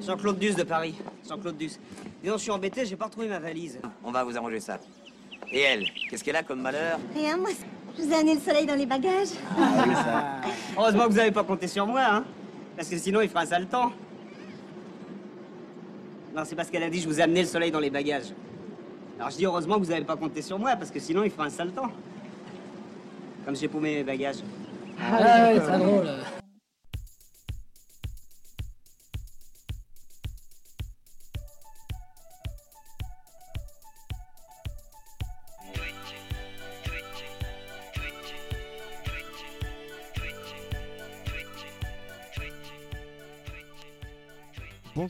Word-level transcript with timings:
Jean-Claude 0.00 0.38
Duss 0.38 0.56
de 0.56 0.62
Paris. 0.62 0.94
Jean-Claude 1.28 1.56
Duss. 1.56 1.78
Dis 2.22 2.28
donc, 2.28 2.38
je 2.38 2.42
suis 2.42 2.50
embêté, 2.50 2.86
j'ai 2.86 2.96
pas 2.96 3.06
retrouvé 3.06 3.28
ma 3.28 3.38
valise. 3.38 3.78
On 4.02 4.10
va 4.10 4.24
vous 4.24 4.36
arranger 4.36 4.60
ça. 4.60 4.78
Et 5.52 5.60
elle, 5.60 5.84
qu'est-ce 6.08 6.24
qu'elle 6.24 6.36
a 6.36 6.42
comme 6.42 6.60
malheur? 6.60 6.98
Rien, 7.14 7.36
moi, 7.36 7.50
je 7.96 8.02
vous 8.02 8.10
ai 8.10 8.14
amené 8.14 8.34
le 8.34 8.40
soleil 8.40 8.66
dans 8.66 8.74
les 8.74 8.86
bagages. 8.86 9.28
Heureusement 10.76 11.04
que 11.06 11.12
vous 11.12 11.18
avez 11.18 11.30
pas 11.30 11.44
compté 11.44 11.68
sur 11.68 11.86
moi, 11.86 12.02
hein. 12.02 12.24
Parce 12.76 12.88
que 12.88 12.96
sinon, 12.96 13.20
il 13.20 13.28
fera 13.28 13.42
un 13.42 13.46
sale 13.46 13.66
temps. 13.66 13.92
Non, 16.34 16.42
c'est 16.44 16.54
parce 16.54 16.70
qu'elle 16.70 16.82
a 16.82 16.90
dit 16.90 17.00
je 17.00 17.08
vous 17.08 17.18
ai 17.18 17.22
amené 17.22 17.42
le 17.42 17.48
soleil 17.48 17.70
dans 17.70 17.80
les 17.80 17.90
bagages. 17.90 18.32
Alors 19.18 19.30
je 19.30 19.36
dis 19.36 19.46
heureusement 19.46 19.74
que 19.78 19.84
vous 19.84 19.90
avez 19.90 20.04
pas 20.04 20.16
compté 20.16 20.42
sur 20.42 20.58
moi, 20.58 20.76
parce 20.76 20.90
que 20.90 21.00
sinon, 21.00 21.22
il 21.24 21.30
fera 21.30 21.44
un 21.44 21.50
sale 21.50 21.72
temps. 21.72 21.90
Comme 23.44 23.56
j'ai 23.56 23.68
paumé 23.68 23.96
mes 23.96 24.04
bagages. 24.04 24.42
Ah 25.00 25.52
ouais, 25.52 25.60
très 25.60 25.78
drôle. 25.78 26.08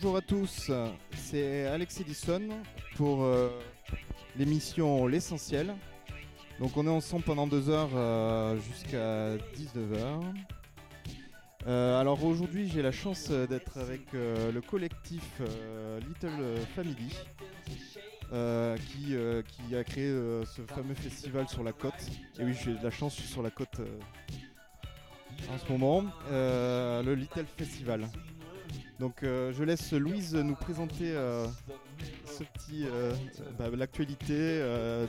Bonjour 0.00 0.16
à 0.16 0.20
tous, 0.20 0.70
c'est 1.16 1.66
Alex 1.66 2.00
Edison 2.00 2.40
pour 2.94 3.24
euh, 3.24 3.48
l'émission 4.36 5.08
L'essentiel. 5.08 5.74
Donc 6.60 6.76
on 6.76 6.86
est 6.86 6.90
ensemble 6.90 7.24
pendant 7.24 7.48
deux 7.48 7.68
heures 7.68 7.90
euh, 7.94 8.56
jusqu'à 8.60 9.34
19h. 9.56 10.22
Euh, 11.66 12.00
alors 12.00 12.24
aujourd'hui 12.24 12.68
j'ai 12.68 12.80
la 12.80 12.92
chance 12.92 13.28
d'être 13.28 13.76
avec 13.76 14.02
le 14.12 14.60
collectif 14.60 15.42
Little 16.06 16.60
Family 16.76 17.12
qui, 18.92 19.74
a 19.74 19.82
créé 19.82 20.10
ce 20.44 20.62
fameux 20.62 20.94
festival 20.94 21.48
sur 21.48 21.64
la 21.64 21.72
côte. 21.72 22.08
Et 22.38 22.44
oui 22.44 22.54
j'ai 22.64 22.74
de 22.74 22.84
la 22.84 22.92
chance, 22.92 23.16
sur 23.16 23.42
la 23.42 23.50
côte 23.50 23.80
en 25.52 25.58
ce 25.58 25.72
moment, 25.72 26.04
le 26.30 27.14
Little 27.14 27.46
Festival. 27.56 28.08
Donc 28.98 29.22
euh, 29.22 29.52
je 29.52 29.62
laisse 29.62 29.92
Louise 29.92 30.34
nous 30.34 30.56
présenter 30.56 31.12
euh, 31.12 31.46
euh, 32.72 33.14
bah, 33.58 33.68
l'actualité 33.72 34.62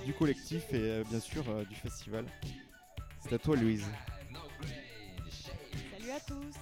du 0.05 0.13
collectif 0.13 0.73
et 0.73 1.03
bien 1.09 1.19
sûr 1.19 1.43
du 1.65 1.75
festival. 1.75 2.25
C'est 3.19 3.33
à 3.33 3.39
toi 3.39 3.55
Louise. 3.55 3.85
Salut 5.91 6.11
à 6.11 6.19
tous. 6.19 6.55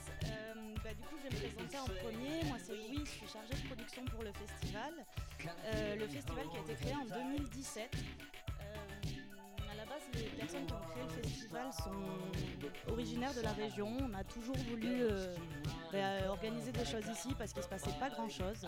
Bah, 0.84 0.94
du 0.94 1.04
coup, 1.04 1.16
je 1.23 1.30
vais 1.30 1.48
me 1.48 1.54
présenter 1.54 1.78
en 1.80 1.86
premier. 1.86 2.44
Moi, 2.45 2.58
c'est 2.66 2.76
Louis, 2.76 3.04
je 3.04 3.09
suis 3.09 3.28
chargée 3.28 3.61
de 3.61 3.67
production 3.67 4.06
pour 4.06 4.23
le 4.23 4.32
festival. 4.32 4.94
Le 5.98 6.08
festival 6.08 6.45
qui 6.52 6.58
a 6.58 6.61
été 6.61 6.76
créé 6.82 6.94
en 6.95 7.06
2017. 7.06 7.89
Les 10.14 10.23
personnes 10.23 10.66
qui 10.66 10.73
ont 10.73 10.80
créé 10.92 11.04
le 11.04 11.23
festival 11.23 11.67
sont 11.73 12.92
originaires 12.92 13.34
de 13.34 13.42
la 13.42 13.52
région. 13.52 13.95
On 14.02 14.14
a 14.14 14.23
toujours 14.23 14.56
voulu 14.70 15.04
euh, 15.94 16.28
organiser 16.28 16.72
des 16.72 16.86
choses 16.86 17.06
ici 17.11 17.30
parce 17.38 17.52
qu'il 17.52 17.60
ne 17.60 17.66
se 17.66 17.70
passait 17.70 17.98
pas 18.00 18.10
grand-chose. 18.10 18.67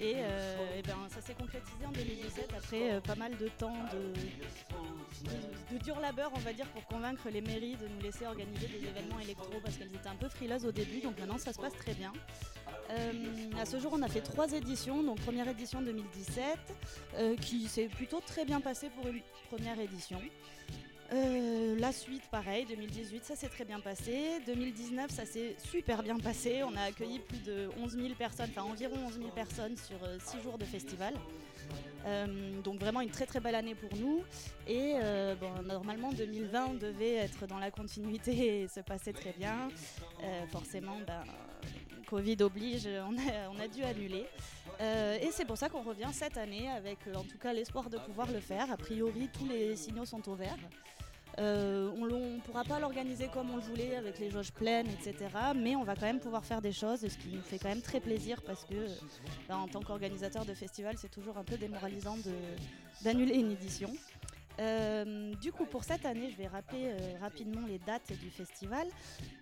Et, 0.00 0.14
euh, 0.16 0.78
et 0.78 0.82
ben, 0.82 0.96
ça 1.08 1.20
s'est 1.20 1.34
concrétisé 1.34 1.84
en 1.86 1.92
2017 1.92 2.50
après 2.56 2.92
euh, 2.92 3.00
pas 3.00 3.14
mal 3.14 3.36
de 3.36 3.48
temps 3.48 3.76
de, 3.92 5.74
de, 5.74 5.78
dur 5.82 6.00
labeur, 6.00 6.30
on 6.34 6.40
va 6.40 6.52
dire, 6.52 6.66
pour 6.68 6.84
convaincre 6.86 7.28
les 7.30 7.40
mairies 7.40 7.76
de 7.76 7.88
nous 7.88 8.00
laisser 8.00 8.26
organiser 8.26 8.66
des 8.66 8.86
événements 8.86 9.20
électro 9.20 9.52
parce 9.62 9.76
qu'elles 9.76 9.94
étaient 9.94 10.08
un 10.08 10.16
peu 10.16 10.28
frileuses 10.28 10.66
au 10.66 10.72
début. 10.72 11.00
Donc 11.00 11.18
maintenant, 11.18 11.38
ça 11.38 11.52
se 11.52 11.58
passe 11.58 11.74
très 11.74 11.94
bien. 11.94 12.12
À 13.58 13.64
ce 13.66 13.78
jour, 13.78 13.92
on 13.94 14.02
a 14.02 14.08
fait 14.08 14.20
trois 14.20 14.52
éditions. 14.52 15.02
Donc 15.02 15.20
première 15.20 15.48
édition 15.48 15.82
2017, 15.82 16.44
euh, 17.14 17.36
qui 17.36 17.66
s'est 17.68 17.88
plutôt 17.88 18.20
très 18.20 18.44
bien 18.44 18.60
passée 18.60 18.90
pour 18.90 19.06
une 19.08 19.20
première 19.50 19.78
édition. 19.80 20.20
Euh, 21.12 21.76
la 21.78 21.92
suite, 21.92 22.24
pareil, 22.30 22.66
2018, 22.66 23.24
ça 23.24 23.36
s'est 23.36 23.48
très 23.48 23.64
bien 23.64 23.80
passé. 23.80 24.40
2019, 24.46 25.10
ça 25.10 25.24
s'est 25.24 25.54
super 25.58 26.02
bien 26.02 26.18
passé. 26.18 26.62
On 26.64 26.74
a 26.76 26.82
accueilli 26.82 27.20
plus 27.20 27.38
de 27.44 27.70
11 27.78 27.92
000 27.92 28.14
personnes, 28.14 28.50
enfin 28.50 28.68
environ 28.68 28.96
11 29.06 29.18
000 29.18 29.28
personnes 29.30 29.76
sur 29.76 29.98
6 30.20 30.42
jours 30.42 30.58
de 30.58 30.64
festival. 30.64 31.14
Euh, 32.06 32.60
donc 32.62 32.78
vraiment 32.78 33.00
une 33.00 33.10
très 33.10 33.26
très 33.26 33.40
belle 33.40 33.54
année 33.54 33.74
pour 33.74 33.96
nous. 33.98 34.22
Et 34.66 34.94
euh, 34.96 35.34
normalement 35.64 36.12
2020 36.12 36.74
devait 36.80 37.14
être 37.14 37.46
dans 37.46 37.58
la 37.58 37.70
continuité 37.70 38.62
et 38.62 38.68
se 38.68 38.80
passer 38.80 39.12
très 39.12 39.32
bien. 39.32 39.68
Euh, 40.22 40.46
forcément, 40.48 40.98
ben, 41.06 41.22
Covid 42.08 42.36
oblige, 42.40 42.86
on 42.86 43.16
a, 43.16 43.50
on 43.54 43.60
a 43.60 43.68
dû 43.68 43.82
annuler. 43.82 44.26
Euh, 44.80 45.18
et 45.20 45.30
c'est 45.32 45.44
pour 45.44 45.56
ça 45.56 45.68
qu'on 45.68 45.82
revient 45.82 46.10
cette 46.12 46.36
année 46.36 46.68
avec 46.70 46.98
euh, 47.06 47.14
en 47.14 47.24
tout 47.24 47.38
cas 47.38 47.52
l'espoir 47.52 47.88
de 47.88 47.98
pouvoir 47.98 48.30
le 48.30 48.40
faire. 48.40 48.70
A 48.70 48.76
priori, 48.76 49.28
tous 49.32 49.46
les 49.46 49.76
signaux 49.76 50.04
sont 50.04 50.28
au 50.28 50.34
vert. 50.34 50.56
Euh, 51.38 51.90
on 51.96 52.06
ne 52.06 52.40
pourra 52.40 52.64
pas 52.64 52.78
l'organiser 52.80 53.28
comme 53.28 53.50
on 53.50 53.56
le 53.56 53.62
voulait 53.62 53.96
avec 53.96 54.18
les 54.18 54.30
jauges 54.30 54.52
pleines, 54.52 54.88
etc. 54.88 55.28
Mais 55.54 55.76
on 55.76 55.84
va 55.84 55.94
quand 55.94 56.06
même 56.06 56.20
pouvoir 56.20 56.44
faire 56.44 56.62
des 56.62 56.72
choses, 56.72 57.00
ce 57.00 57.18
qui 57.18 57.28
nous 57.28 57.42
fait 57.42 57.58
quand 57.58 57.68
même 57.68 57.82
très 57.82 58.00
plaisir 58.00 58.40
parce 58.42 58.64
que, 58.64 58.86
ben, 59.48 59.56
en 59.56 59.68
tant 59.68 59.80
qu'organisateur 59.80 60.46
de 60.46 60.54
festival, 60.54 60.96
c'est 60.98 61.10
toujours 61.10 61.36
un 61.36 61.44
peu 61.44 61.56
démoralisant 61.56 62.16
d'annuler 63.02 63.34
une 63.34 63.52
édition. 63.52 63.92
Euh, 64.58 65.34
du 65.34 65.52
coup, 65.52 65.66
pour 65.66 65.84
cette 65.84 66.06
année, 66.06 66.30
je 66.30 66.36
vais 66.38 66.46
rappeler 66.46 66.86
euh, 66.86 67.18
rapidement 67.20 67.66
les 67.66 67.78
dates 67.78 68.12
du 68.18 68.30
festival. 68.30 68.86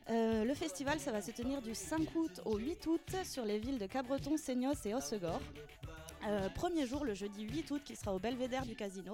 Le 0.08 0.52
festival, 0.54 0.98
ça 0.98 1.12
va 1.12 1.20
se 1.22 1.30
tenir 1.30 1.62
du 1.62 1.74
5 1.74 2.00
août 2.16 2.40
au 2.44 2.58
8 2.58 2.86
août 2.88 3.16
sur 3.24 3.44
les 3.44 3.58
villes 3.58 3.78
de 3.78 3.86
Cabreton, 3.86 4.36
Seignos 4.36 4.84
et 4.84 4.94
Hossegor. 4.94 5.40
Premier 6.54 6.86
jour, 6.86 7.04
le 7.04 7.14
jeudi 7.14 7.42
8 7.42 7.70
août, 7.70 7.82
qui 7.84 7.94
sera 7.94 8.14
au 8.14 8.18
Belvédère 8.18 8.66
du 8.66 8.74
Casino. 8.74 9.12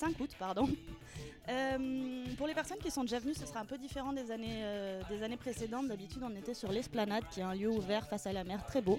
5 0.00 0.18
août, 0.18 0.30
pardon. 0.38 0.66
Euh, 1.50 2.24
pour 2.38 2.46
les 2.46 2.54
personnes 2.54 2.78
qui 2.78 2.90
sont 2.90 3.02
déjà 3.02 3.18
venues, 3.18 3.34
ce 3.34 3.44
sera 3.44 3.60
un 3.60 3.66
peu 3.66 3.76
différent 3.76 4.14
des 4.14 4.30
années, 4.30 4.60
euh, 4.62 5.02
des 5.10 5.22
années 5.22 5.36
précédentes. 5.36 5.88
D'habitude, 5.88 6.22
on 6.22 6.34
était 6.36 6.54
sur 6.54 6.72
l'Esplanade, 6.72 7.24
qui 7.30 7.40
est 7.40 7.42
un 7.42 7.54
lieu 7.54 7.68
ouvert 7.68 8.06
face 8.08 8.26
à 8.26 8.32
la 8.32 8.44
mer, 8.44 8.64
très 8.64 8.80
beau. 8.80 8.98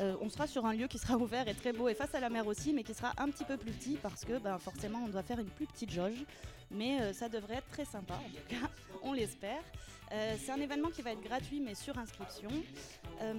Euh, 0.00 0.16
on 0.22 0.30
sera 0.30 0.46
sur 0.46 0.64
un 0.64 0.72
lieu 0.72 0.86
qui 0.86 0.98
sera 0.98 1.16
ouvert 1.16 1.46
et 1.46 1.54
très 1.54 1.72
beau 1.72 1.88
et 1.88 1.94
face 1.94 2.14
à 2.14 2.20
la 2.20 2.30
mer 2.30 2.46
aussi, 2.46 2.72
mais 2.72 2.82
qui 2.82 2.94
sera 2.94 3.12
un 3.18 3.28
petit 3.28 3.44
peu 3.44 3.56
plus 3.56 3.72
petit 3.72 3.98
parce 4.02 4.24
que 4.24 4.38
ben, 4.38 4.58
forcément, 4.58 5.00
on 5.04 5.08
doit 5.08 5.22
faire 5.22 5.38
une 5.38 5.50
plus 5.50 5.66
petite 5.66 5.90
jauge. 5.90 6.24
Mais 6.70 7.00
euh, 7.00 7.12
ça 7.12 7.28
devrait 7.28 7.56
être 7.56 7.68
très 7.68 7.84
sympa, 7.84 8.14
en 8.14 8.30
tout 8.30 8.46
cas, 8.48 8.70
on 9.02 9.12
l'espère. 9.12 9.62
Euh, 10.12 10.34
c'est 10.40 10.50
un 10.50 10.60
événement 10.60 10.88
qui 10.88 11.02
va 11.02 11.12
être 11.12 11.20
gratuit 11.20 11.60
mais 11.60 11.74
sur 11.76 11.96
inscription. 11.96 12.50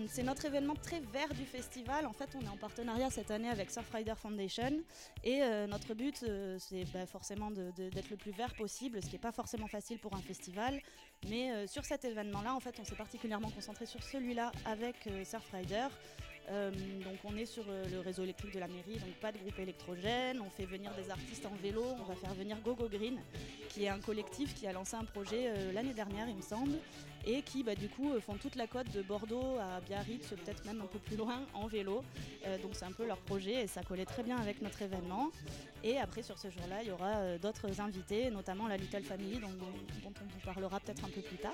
C'est 0.07 0.21
notre 0.21 0.45
événement 0.45 0.75
très 0.75 0.99
vert 0.99 1.33
du 1.33 1.43
festival. 1.43 2.05
En 2.05 2.13
fait, 2.13 2.29
on 2.35 2.45
est 2.45 2.49
en 2.49 2.55
partenariat 2.55 3.09
cette 3.09 3.31
année 3.31 3.49
avec 3.49 3.71
Surfrider 3.71 4.13
Foundation 4.15 4.79
et 5.23 5.39
notre 5.67 5.95
but, 5.95 6.23
c'est 6.59 6.85
bah, 6.93 7.07
forcément 7.07 7.49
d'être 7.49 8.11
le 8.11 8.15
plus 8.15 8.31
vert 8.31 8.53
possible, 8.53 9.01
ce 9.01 9.07
qui 9.07 9.13
n'est 9.13 9.19
pas 9.19 9.31
forcément 9.31 9.65
facile 9.65 9.97
pour 9.97 10.13
un 10.13 10.21
festival. 10.21 10.79
Mais 11.27 11.65
sur 11.65 11.83
cet 11.83 12.05
événement-là, 12.05 12.53
en 12.53 12.59
fait, 12.59 12.79
on 12.79 12.85
s'est 12.85 12.95
particulièrement 12.95 13.49
concentré 13.49 13.87
sur 13.87 14.03
celui-là 14.03 14.51
avec 14.65 15.09
Surfrider. 15.25 15.87
Euh, 16.49 16.71
donc 16.71 17.17
on 17.23 17.37
est 17.37 17.45
sur 17.45 17.63
euh, 17.69 17.85
le 17.91 17.99
réseau 17.99 18.23
électrique 18.23 18.53
de 18.53 18.59
la 18.59 18.67
mairie, 18.67 18.93
donc 18.93 19.13
pas 19.21 19.31
de 19.31 19.37
groupe 19.37 19.57
électrogène. 19.59 20.41
On 20.41 20.49
fait 20.49 20.65
venir 20.65 20.91
des 20.95 21.09
artistes 21.09 21.45
en 21.45 21.55
vélo. 21.61 21.83
On 21.99 22.03
va 22.03 22.15
faire 22.15 22.33
venir 22.33 22.57
GoGo 22.63 22.89
Green, 22.89 23.19
qui 23.69 23.85
est 23.85 23.89
un 23.89 23.99
collectif 23.99 24.53
qui 24.55 24.67
a 24.67 24.73
lancé 24.73 24.95
un 24.95 25.05
projet 25.05 25.47
euh, 25.47 25.71
l'année 25.71 25.93
dernière, 25.93 26.27
il 26.27 26.35
me 26.35 26.41
semble, 26.41 26.73
et 27.25 27.41
qui 27.41 27.63
bah, 27.63 27.75
du 27.75 27.87
coup 27.87 28.19
font 28.19 28.35
toute 28.35 28.55
la 28.55 28.67
côte 28.67 28.91
de 28.91 29.01
Bordeaux 29.01 29.57
à 29.59 29.79
Biarritz, 29.81 30.27
peut-être 30.29 30.65
même 30.65 30.81
un 30.81 30.87
peu 30.87 30.99
plus 30.99 31.15
loin, 31.15 31.41
en 31.53 31.67
vélo. 31.67 32.03
Donc 32.63 32.71
c'est 32.73 32.85
un 32.85 32.91
peu 32.91 33.05
leur 33.05 33.19
projet 33.19 33.63
et 33.63 33.67
ça 33.67 33.83
collait 33.83 34.05
très 34.05 34.23
bien 34.23 34.37
avec 34.37 34.61
notre 34.61 34.81
événement. 34.81 35.29
Et 35.83 35.99
après 35.99 36.23
sur 36.23 36.39
ce 36.39 36.49
jour-là, 36.49 36.81
il 36.81 36.89
y 36.89 36.91
aura 36.91 37.37
d'autres 37.37 37.79
invités, 37.79 38.31
notamment 38.31 38.67
la 38.67 38.77
Little 38.77 39.03
Family, 39.03 39.39
dont 39.39 39.47
on 40.05 40.09
vous 40.09 40.39
parlera 40.43 40.79
peut-être 40.79 41.05
un 41.05 41.09
peu 41.09 41.21
plus 41.21 41.37
tard. 41.37 41.53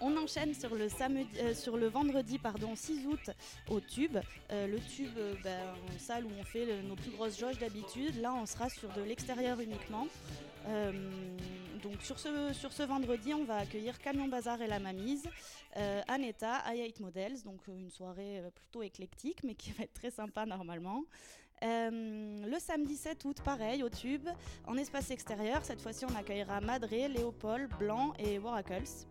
On 0.00 0.16
enchaîne 0.16 0.54
sur 0.54 0.74
le, 0.76 0.88
samedi, 0.88 1.28
euh, 1.40 1.54
sur 1.54 1.76
le 1.76 1.88
vendredi 1.88 2.38
pardon, 2.38 2.76
6 2.76 3.06
août 3.06 3.30
au 3.68 3.80
Tube. 3.80 4.16
Euh, 4.52 4.68
le 4.68 4.78
Tube, 4.78 5.16
euh, 5.18 5.34
ben, 5.42 5.60
en 5.60 5.98
salle 5.98 6.24
où 6.24 6.30
on 6.38 6.44
fait 6.44 6.82
nos 6.82 6.94
plus 6.94 7.10
grosses 7.10 7.38
jauges 7.38 7.58
d'habitude. 7.58 8.20
Là, 8.20 8.32
on 8.32 8.46
sera 8.46 8.68
sur 8.68 8.88
de 8.92 9.02
l'extérieur 9.02 9.60
uniquement. 9.60 10.06
Donc 11.82 12.02
sur 12.02 12.18
ce, 12.18 12.52
sur 12.52 12.72
ce 12.72 12.82
vendredi, 12.82 13.32
on 13.32 13.44
va 13.44 13.56
accueillir 13.56 13.98
Camion 13.98 14.28
Bazar 14.28 14.60
et 14.60 14.66
la 14.66 14.78
Mamise, 14.78 15.26
Aneta, 16.06 16.62
I 16.74 16.92
Models, 17.00 17.42
donc 17.42 17.66
une 17.68 17.88
soirée 17.88 18.42
plutôt 18.54 18.82
éclectique, 18.82 19.42
mais 19.44 19.54
qui 19.54 19.72
va 19.72 19.84
être 19.84 19.94
très 19.94 20.10
sympa 20.10 20.44
normalement. 20.44 21.04
Euh, 21.64 22.46
le 22.46 22.58
samedi 22.58 22.96
7 22.96 23.24
août, 23.24 23.38
pareil, 23.44 23.82
au 23.82 23.88
Tube, 23.88 24.28
en 24.66 24.76
espace 24.76 25.10
extérieur. 25.10 25.64
Cette 25.64 25.80
fois-ci, 25.80 26.04
on 26.04 26.14
accueillera 26.14 26.60
Madré, 26.60 27.08
Léopold, 27.08 27.70
Blanc 27.78 28.12
et 28.18 28.38
Waracles, 28.38 29.06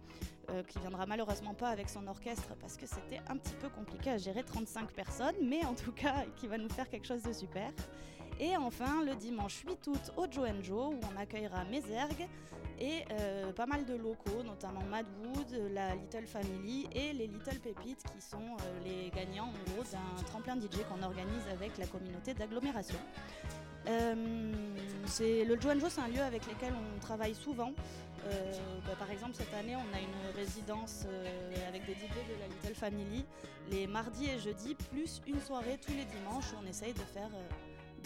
euh, 0.50 0.64
qui 0.64 0.80
viendra 0.80 1.06
malheureusement 1.06 1.54
pas 1.54 1.70
avec 1.70 1.90
son 1.90 2.08
orchestre 2.08 2.56
parce 2.62 2.78
que 2.78 2.86
c'était 2.86 3.22
un 3.28 3.38
petit 3.38 3.56
peu 3.56 3.70
compliqué 3.70 4.12
à 4.12 4.18
gérer 4.18 4.44
35 4.44 4.92
personnes, 4.92 5.36
mais 5.44 5.66
en 5.66 5.74
tout 5.74 5.92
cas, 5.92 6.26
qui 6.38 6.48
va 6.48 6.58
nous 6.58 6.70
faire 6.70 6.90
quelque 6.90 7.08
chose 7.08 7.24
de 7.24 7.34
super. 7.34 7.72
Et 8.40 8.56
enfin, 8.56 9.04
le 9.04 9.16
dimanche 9.16 9.64
8 9.66 9.88
août 9.88 10.12
au 10.16 10.26
Joe 10.32 10.50
Joe, 10.62 10.94
où 10.94 11.00
on 11.12 11.20
accueillera 11.20 11.66
Mézergue 11.66 12.28
et 12.80 13.04
euh, 13.12 13.52
pas 13.54 13.66
mal 13.66 13.86
de 13.86 13.96
locaux, 13.96 14.44
notamment 14.46 14.84
Madwood, 14.84 15.72
la 15.74 15.96
Little 15.96 16.28
Family 16.28 16.88
et 16.94 17.14
les 17.14 17.26
Little 17.26 17.60
Pépites, 17.60 18.04
qui 18.04 18.22
sont 18.22 18.38
euh, 18.38 18.80
les 18.86 19.10
gagnants 19.10 19.48
en 19.48 19.72
gros 19.72 19.84
d'un 19.84 20.24
tremplin 20.26 20.56
DJ 20.56 20.84
qu'on 20.88 21.02
organise 21.04 21.48
avec 21.52 21.78
la 21.80 21.88
communauté 21.88 22.36
d'agglomération. 22.36 23.00
Euh, 23.88 24.14
le 25.20 25.60
Joe 25.60 25.80
Joe, 25.80 25.92
c'est 25.92 26.02
un 26.02 26.08
lieu 26.08 26.22
avec 26.22 26.46
lequel 26.46 26.74
on 26.74 27.00
travaille 27.00 27.34
souvent. 27.34 27.72
Euh, 28.28 28.52
bah, 28.86 28.94
par 29.00 29.10
exemple, 29.10 29.34
cette 29.34 29.54
année, 29.54 29.76
on 29.76 29.96
a 29.96 30.00
une 30.00 30.36
résidence 30.36 31.08
avec 31.68 31.86
des 31.86 31.94
DJ 31.94 32.10
de 32.10 32.40
la 32.40 32.48
Little 32.48 32.76
Family 32.76 33.26
les 33.72 33.88
mardis 33.88 34.30
et 34.30 34.40
jeudis, 34.40 34.76
plus 34.76 35.22
une 35.28 35.42
soirée 35.42 35.80
tous 35.84 35.94
les 35.94 36.06
dimanches 36.06 36.52
où 36.54 36.64
on 36.64 36.68
essaye 36.68 36.94
de 36.94 37.00
faire 37.00 37.30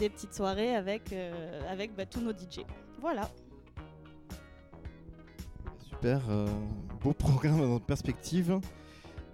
des 0.01 0.09
petites 0.09 0.33
soirées 0.33 0.75
avec, 0.75 1.13
euh, 1.13 1.61
avec 1.71 1.95
bah, 1.95 2.07
tous 2.07 2.21
nos 2.21 2.31
DJ. 2.31 2.65
Voilà. 2.99 3.29
Super, 5.77 6.19
euh, 6.27 6.47
beau 7.03 7.13
programme 7.13 7.61
en 7.61 7.79
perspective. 7.79 8.59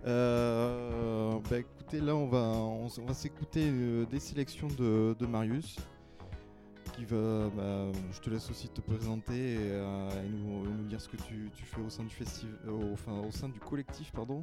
Euh, 0.06 1.40
bah, 1.50 1.60
écoutez, 1.60 2.02
là 2.02 2.16
on 2.18 2.28
va, 2.28 2.40
on, 2.40 2.88
va 3.06 3.14
s'écouter 3.14 3.72
des 4.12 4.20
sélections 4.20 4.68
de, 4.68 5.26
Marius. 5.26 5.78
Qui 6.94 7.06
va, 7.06 7.50
bah, 7.56 7.92
je 8.12 8.20
te 8.20 8.30
laisse 8.30 8.50
aussi 8.50 8.68
te 8.68 8.82
présenter 8.82 9.54
et, 9.54 10.30
nous, 10.30 10.84
dire 10.90 11.00
ce 11.00 11.08
que 11.08 11.16
tu, 11.16 11.50
fais 11.64 11.80
au 11.80 11.90
sein 11.90 12.04
du 12.04 12.14
festival, 12.14 12.58
enfin, 12.92 13.22
au 13.26 13.32
sein 13.32 13.48
du 13.48 13.60
collectif, 13.60 14.12
pardon, 14.12 14.42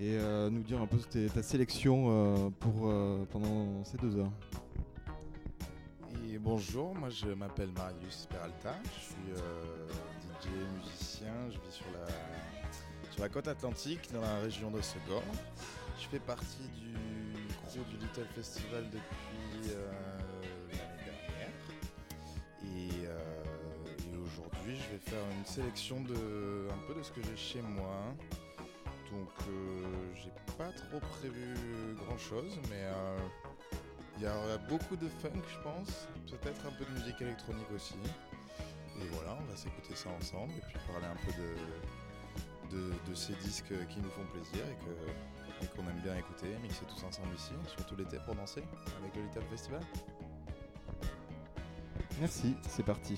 et 0.00 0.16
nous 0.50 0.62
dire 0.62 0.80
un 0.80 0.86
peu 0.86 0.96
tes- 0.96 1.28
ta 1.28 1.42
sélection 1.42 2.52
pour 2.60 2.90
pendant 3.30 3.84
ces 3.84 3.98
deux 3.98 4.16
heures. 4.16 4.32
Bonjour, 6.46 6.94
moi 6.94 7.10
je 7.10 7.26
m'appelle 7.26 7.72
Marius 7.72 8.28
Peralta, 8.30 8.76
je 8.84 9.00
suis 9.00 9.32
euh, 9.36 9.88
DJ, 10.40 10.46
musicien, 10.76 11.34
je 11.50 11.58
vis 11.58 11.74
sur 11.74 11.86
la, 11.92 12.06
sur 13.10 13.20
la 13.20 13.28
côte 13.28 13.48
atlantique, 13.48 14.12
dans 14.12 14.20
la 14.20 14.38
région 14.38 14.70
d'Ossegor. 14.70 15.24
Je 15.98 16.06
fais 16.06 16.20
partie 16.20 16.68
du 16.76 16.94
crew 17.66 17.84
du 17.90 17.96
Little 17.96 18.28
Festival 18.32 18.84
depuis 18.90 19.72
euh, 19.72 19.90
l'année 20.70 21.02
dernière. 21.04 21.50
Et, 22.62 23.08
euh, 23.08 24.12
et 24.12 24.16
aujourd'hui, 24.16 24.76
je 24.76 24.92
vais 24.92 25.00
faire 25.00 25.24
une 25.36 25.46
sélection 25.46 26.00
de 26.02 26.68
un 26.70 26.86
peu 26.86 26.94
de 26.96 27.02
ce 27.02 27.10
que 27.10 27.22
j'ai 27.22 27.36
chez 27.36 27.60
moi. 27.60 28.14
Donc, 29.10 29.30
j'ai 30.14 30.30
pas 30.56 30.70
trop 30.70 31.00
prévu 31.18 31.56
grand 31.96 32.18
chose, 32.18 32.56
mais 32.70 32.84
il 34.16 34.22
y 34.24 34.26
aura 34.26 34.58
beaucoup 34.68 34.96
de 34.96 35.08
funk, 35.08 35.42
je 35.48 35.58
pense. 35.62 36.08
Peut-être 36.26 36.66
un 36.66 36.72
peu 36.72 36.84
de 36.84 36.98
musique 36.98 37.20
électronique 37.20 37.70
aussi. 37.74 37.94
Et 39.00 39.06
voilà, 39.12 39.36
on 39.38 39.44
va 39.50 39.56
s'écouter 39.56 39.94
ça 39.94 40.08
ensemble 40.10 40.52
et 40.56 40.62
puis 40.68 40.78
parler 40.90 41.06
un 41.06 41.16
peu 41.16 41.32
de, 42.72 42.92
de, 43.08 43.14
ces 43.14 43.34
disques 43.34 43.74
qui 43.88 44.00
nous 44.00 44.10
font 44.10 44.24
plaisir 44.32 44.64
et 44.66 44.76
et 45.62 45.66
qu'on 45.68 45.82
aime 45.88 46.00
bien 46.02 46.16
écouter, 46.16 46.48
mixer 46.62 46.84
tous 46.84 47.04
ensemble 47.04 47.34
ici, 47.34 47.52
surtout 47.76 47.96
l'été 47.96 48.18
pour 48.24 48.34
danser 48.34 48.62
avec 49.00 49.16
le 49.16 49.22
Little 49.22 49.42
Festival. 49.50 49.80
Merci, 52.20 52.56
c'est 52.68 52.84
parti. 52.84 53.16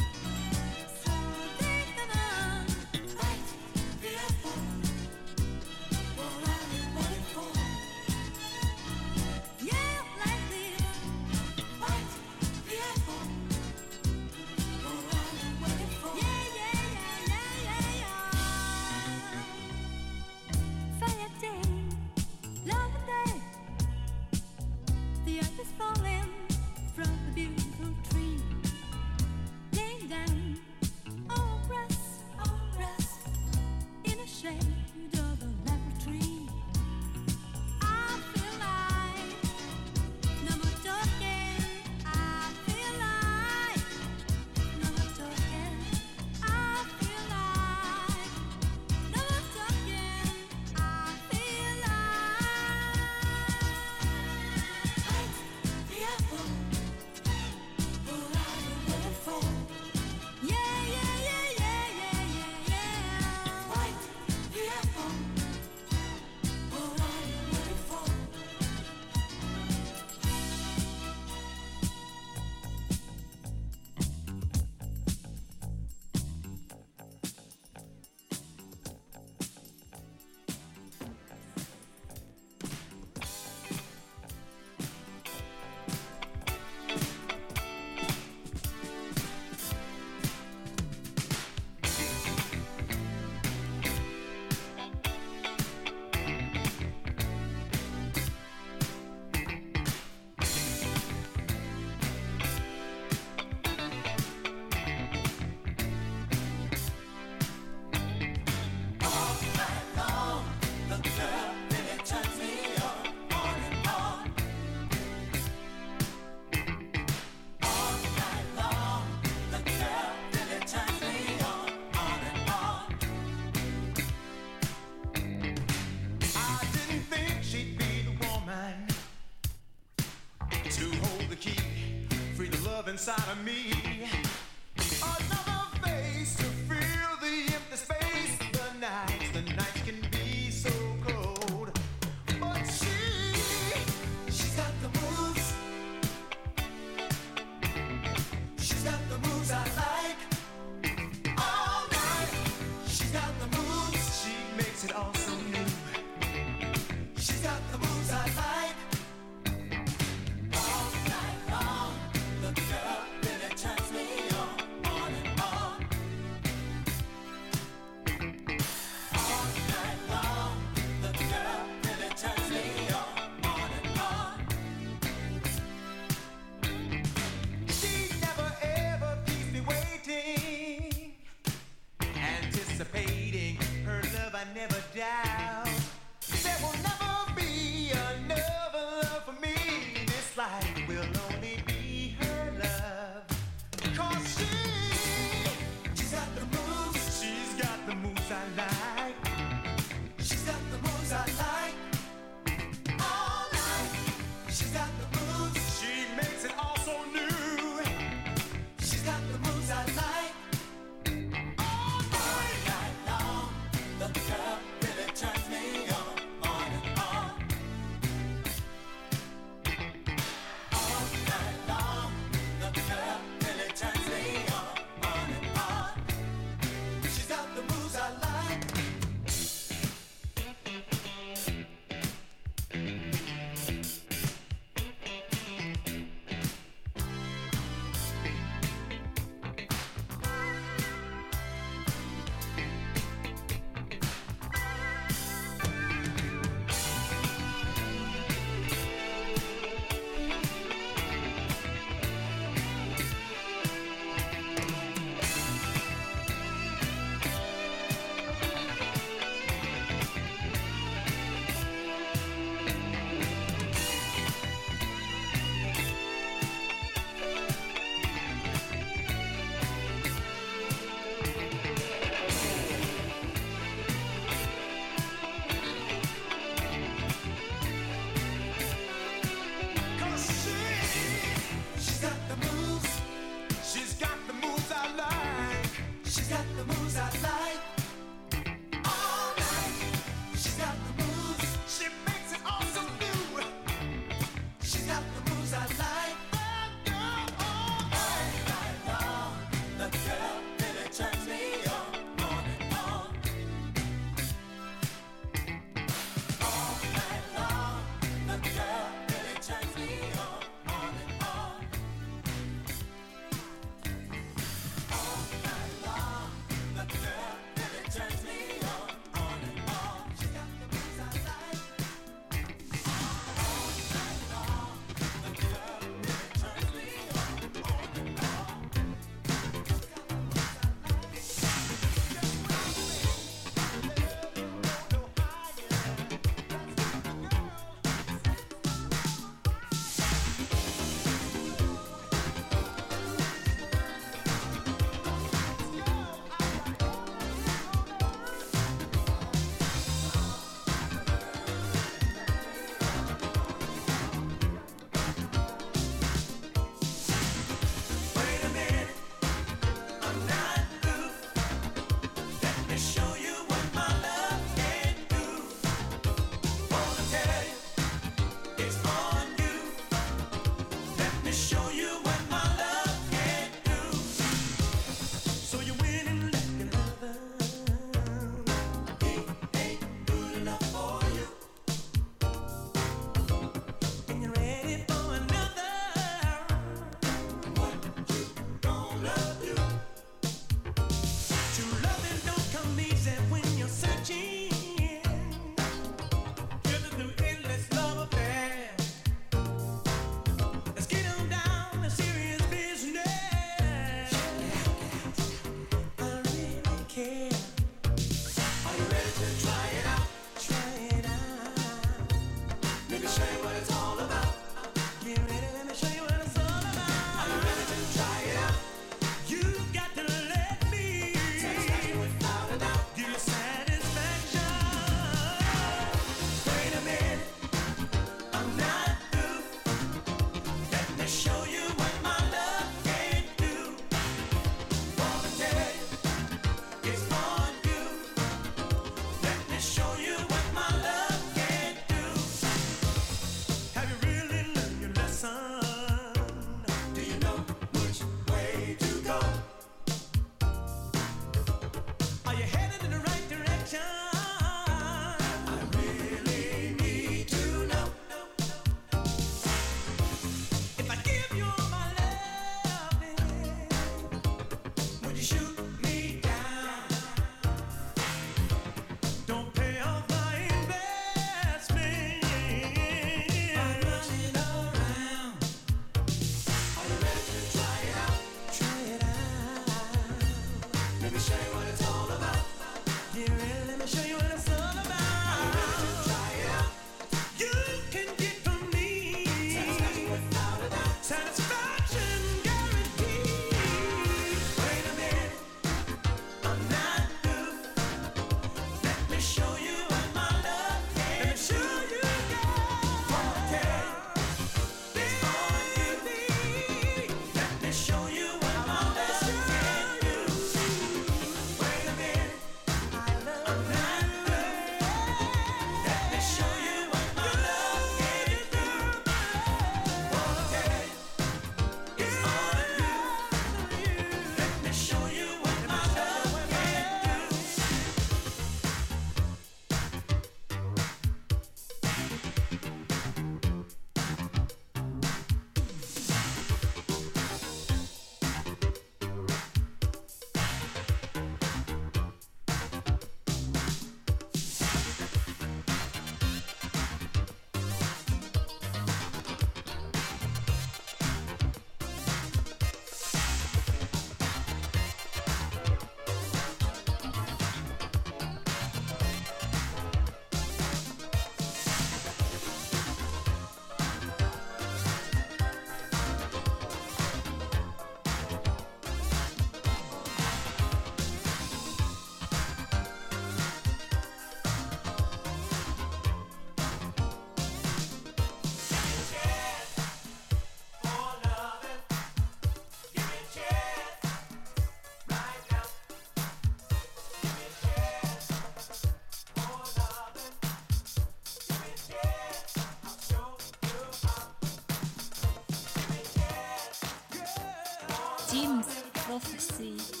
Jim's 598.31 598.83
Prophecy. 598.93 600.00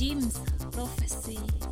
Jim's 0.00 0.40
Prophecy. 0.72 1.69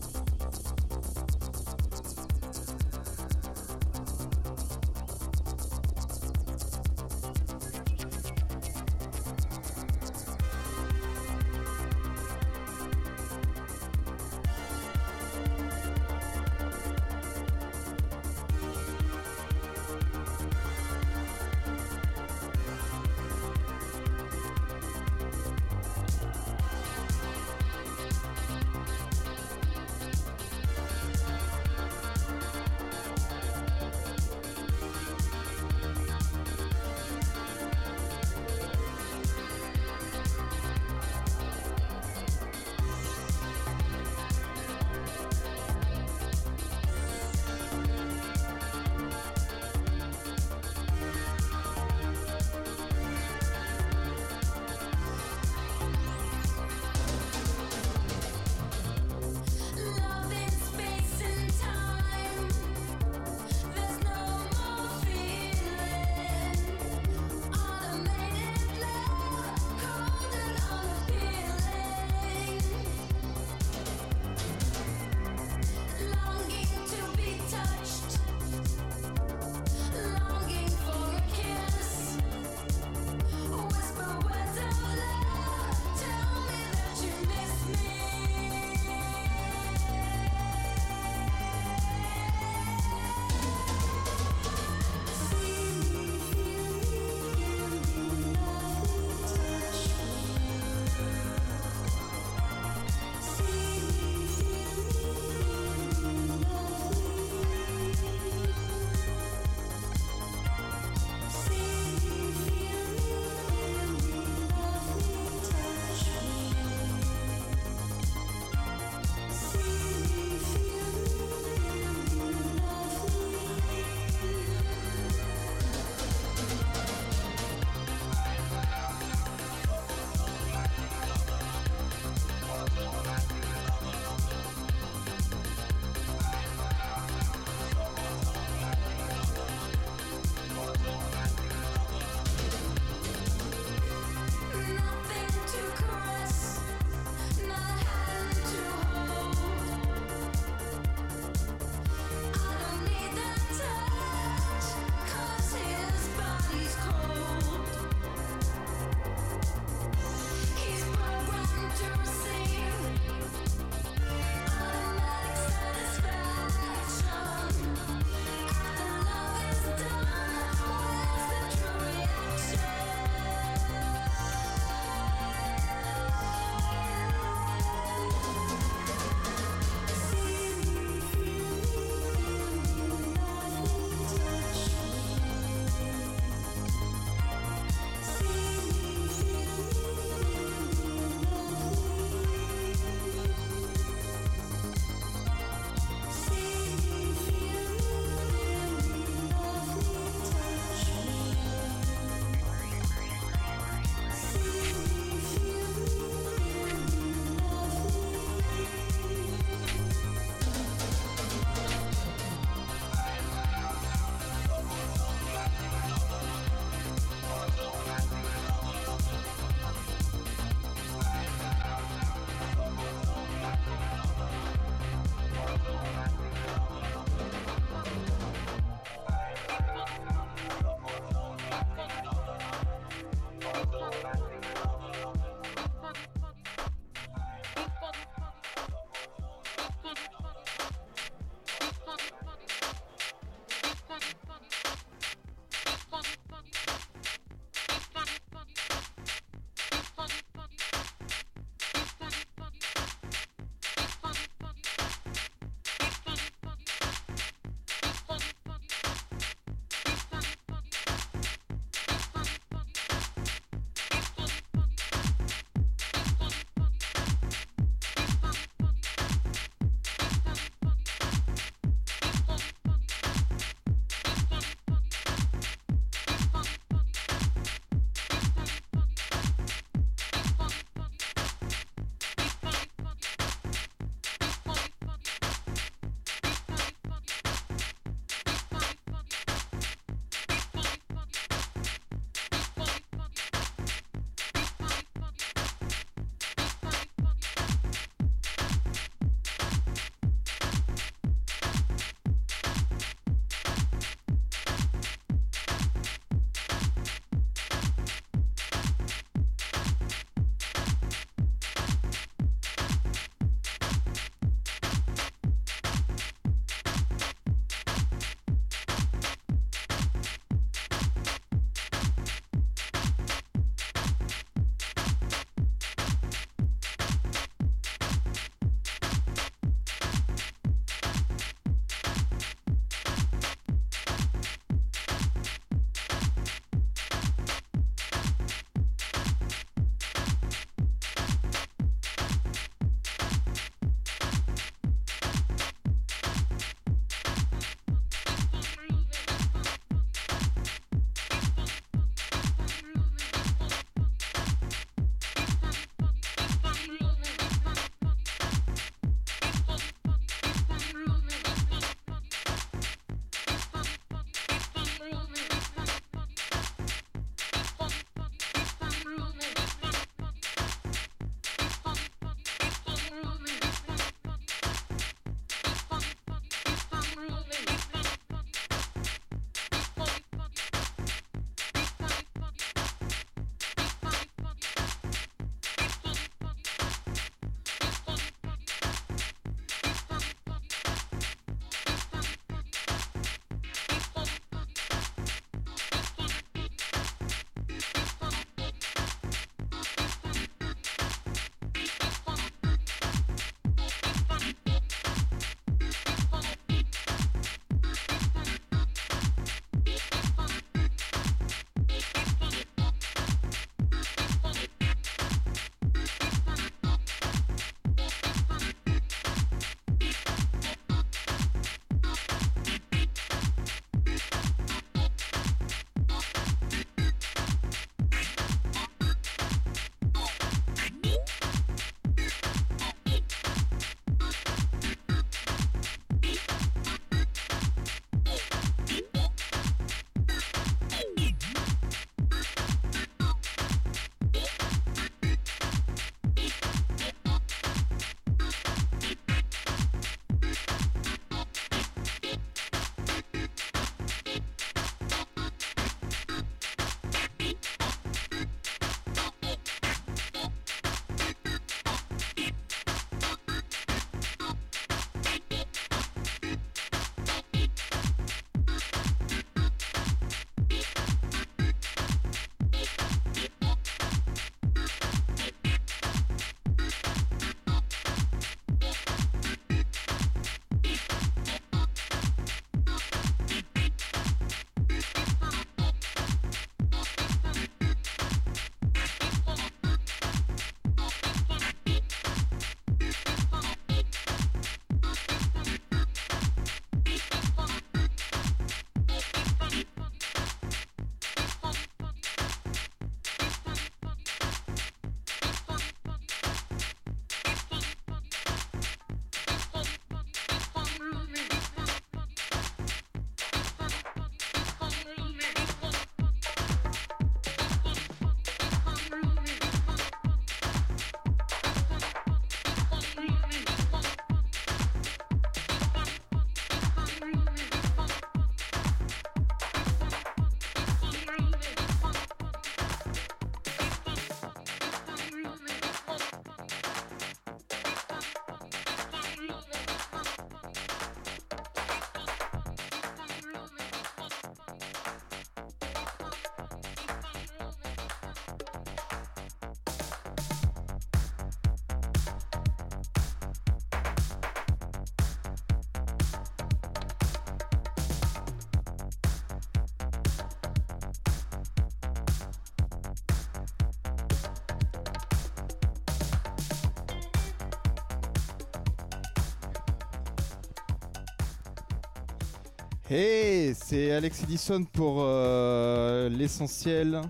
Hey, 572.91 573.55
c'est 573.55 573.93
Alex 573.93 574.23
Edison 574.23 574.65
pour 574.65 575.01
euh, 575.01 576.09
l'essentiel. 576.09 577.03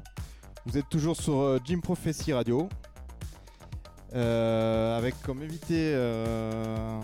Vous 0.66 0.76
êtes 0.76 0.88
toujours 0.88 1.14
sur 1.14 1.38
euh, 1.38 1.60
Jim 1.64 1.78
Prophecy 1.78 2.32
Radio. 2.32 2.68
Euh, 4.12 4.98
avec 4.98 5.14
comme 5.22 5.40
invité 5.40 5.92
euh, 5.94 7.00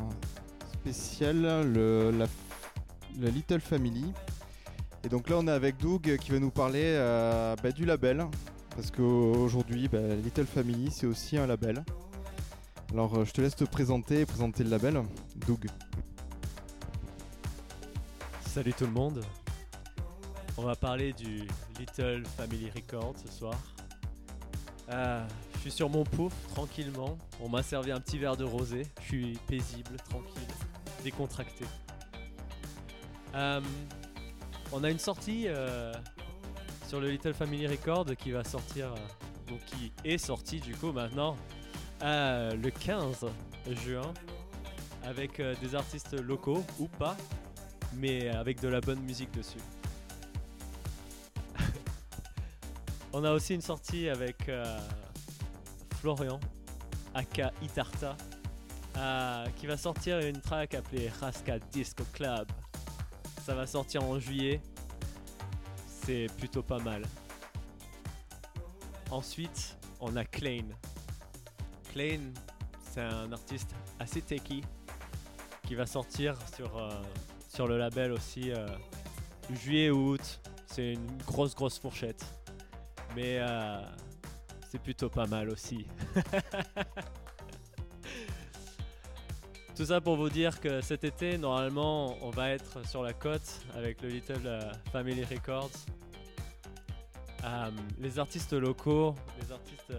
spécial 0.72 1.41
le, 1.72 2.11
la, 2.11 3.31
Little 3.31 3.61
Family. 3.61 4.12
Et 5.05 5.09
donc 5.09 5.29
là, 5.29 5.37
on 5.39 5.47
est 5.47 5.53
avec 5.53 5.77
Doug 5.77 6.16
qui 6.20 6.33
va 6.33 6.41
nous 6.41 6.51
parler 6.51 6.83
euh, 6.83 7.55
bah, 7.62 7.70
du 7.70 7.85
label. 7.85 8.27
Parce 8.75 8.91
qu'aujourd'hui, 8.91 9.87
bah, 9.87 10.01
Little 10.25 10.47
Family, 10.47 10.91
c'est 10.91 11.07
aussi 11.07 11.39
un 11.39 11.47
label. 11.47 11.85
Alors, 12.93 13.18
euh, 13.18 13.25
je 13.25 13.31
te 13.31 13.41
laisse 13.41 13.55
te 13.55 13.64
présenter 13.64 14.27
présenter 14.27 14.64
le 14.64 14.70
label. 14.70 15.01
Doug. 15.47 15.66
Salut 18.55 18.72
tout 18.72 18.86
le 18.86 18.92
monde. 18.92 19.20
On 20.57 20.62
va 20.62 20.76
parler 20.76 21.12
du 21.12 21.42
Little 21.76 22.22
Family 22.36 22.70
Record 22.70 23.14
ce 23.16 23.32
soir. 23.36 23.59
Euh, 24.90 25.26
je 25.55 25.59
suis 25.59 25.70
sur 25.72 25.90
mon 25.90 26.05
pouf, 26.05 26.32
tranquillement. 26.55 27.18
On 27.40 27.48
m'a 27.48 27.64
servi 27.64 27.90
un 27.90 27.98
petit 27.98 28.16
verre 28.16 28.36
de 28.36 28.44
rosé. 28.44 28.86
Je 29.00 29.07
suis 29.07 29.38
paisible, 29.48 29.96
tranquille, 30.09 30.46
décontracté. 31.02 31.64
Euh, 33.34 33.61
on 34.70 34.84
a 34.84 34.90
une 34.90 35.00
sortie 35.00 35.46
euh, 35.48 35.92
sur 36.86 37.00
le 37.00 37.11
Little 37.11 37.34
Family 37.34 37.66
Record 37.66 38.07
qui 38.16 38.30
va 38.30 38.44
sortir, 38.44 38.94
donc 39.48 39.64
qui 39.64 39.90
est 40.05 40.18
sorti 40.18 40.61
du 40.61 40.76
coup 40.76 40.92
maintenant 40.92 41.36
le 42.00 42.68
15 42.70 43.26
juin 43.84 44.14
avec 45.02 45.42
des 45.42 45.74
artistes 45.74 46.14
locaux 46.20 46.64
ou 46.78 46.86
pas, 46.86 47.16
mais 47.97 48.28
avec 48.28 48.61
de 48.61 48.68
la 48.68 48.80
bonne 48.80 49.01
musique 49.01 49.30
dessus. 49.32 49.59
On 53.12 53.24
a 53.24 53.32
aussi 53.32 53.55
une 53.55 53.61
sortie 53.62 54.09
avec 54.09 54.49
euh, 54.49 54.78
Florian, 56.01 56.40
aka 57.14 57.53
Itarta, 57.62 58.16
euh, 58.97 59.47
qui 59.57 59.66
va 59.66 59.76
sortir 59.76 60.18
une 60.20 60.40
track 60.40 60.74
appelée 60.74 61.09
Raska 61.20 61.59
Disco 61.72 62.05
Club. 62.12 62.49
Ça 63.45 63.55
va 63.55 63.66
sortir 63.66 64.03
en 64.05 64.18
juillet. 64.18 64.61
C'est 65.86 66.26
plutôt 66.38 66.62
pas 66.62 66.78
mal. 66.78 67.03
Ensuite, 69.11 69.76
on 70.01 70.16
a 70.16 70.24
Klein. 70.24 70.66
Klein, 71.92 72.32
c'est 72.90 73.01
un 73.01 73.32
artiste 73.32 73.74
assez 73.99 74.20
techy 74.20 74.62
qui 75.66 75.74
va 75.74 75.86
sortir 75.86 76.36
sur, 76.55 76.76
euh, 76.76 76.90
sur 77.55 77.68
le 77.68 77.78
label 77.78 78.11
aussi 78.11 78.50
euh, 78.50 78.66
juillet-août. 79.50 80.40
C'est 80.66 80.94
une 80.94 81.16
grosse 81.18 81.55
grosse 81.55 81.78
fourchette. 81.78 82.24
Mais 83.14 83.38
euh, 83.38 83.80
c'est 84.68 84.80
plutôt 84.80 85.09
pas 85.09 85.26
mal 85.26 85.48
aussi. 85.50 85.86
Tout 89.76 89.84
ça 89.84 90.00
pour 90.00 90.16
vous 90.16 90.30
dire 90.30 90.61
que 90.61 90.80
cet 90.80 91.05
été, 91.05 91.38
normalement, 91.38 92.16
on 92.22 92.30
va 92.30 92.50
être 92.50 92.84
sur 92.88 93.05
la 93.05 93.12
côte 93.12 93.61
avec 93.74 94.02
le 94.02 94.09
Little 94.09 94.46
euh, 94.46 94.72
Family 94.90 95.24
Records. 95.24 95.70
Les 97.98 98.18
artistes 98.18 98.55
locaux, 98.55 99.14
les 99.40 99.52
artistes 99.52 99.92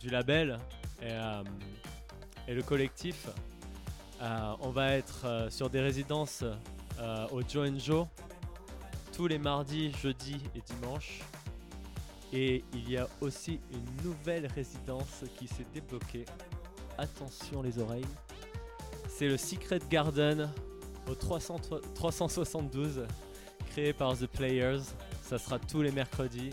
du 0.00 0.10
label 0.10 0.58
et, 1.00 1.14
et 2.46 2.52
le 2.52 2.62
collectif, 2.62 3.26
on 4.20 4.68
va 4.68 4.92
être 4.92 5.46
sur 5.48 5.70
des 5.70 5.80
résidences 5.80 6.44
euh, 7.00 7.26
au 7.32 7.42
Joe 7.42 7.70
Joe 7.78 8.06
tous 9.14 9.28
les 9.28 9.38
mardis, 9.38 9.92
jeudis 10.02 10.40
et 10.56 10.60
dimanches. 10.60 11.20
Et 12.32 12.64
il 12.72 12.90
y 12.90 12.96
a 12.96 13.08
aussi 13.20 13.60
une 13.72 14.04
nouvelle 14.08 14.46
résidence 14.46 15.24
qui 15.38 15.46
s'est 15.46 15.66
débloquée. 15.72 16.24
Attention 16.98 17.62
les 17.62 17.78
oreilles. 17.78 18.06
C'est 19.08 19.28
le 19.28 19.36
Secret 19.36 19.78
Garden 19.88 20.50
au 21.08 21.14
300 21.14 21.60
372 21.94 23.06
créé 23.70 23.92
par 23.92 24.16
The 24.18 24.26
Players. 24.26 24.82
Ça 25.22 25.38
sera 25.38 25.60
tous 25.60 25.82
les 25.82 25.92
mercredis 25.92 26.50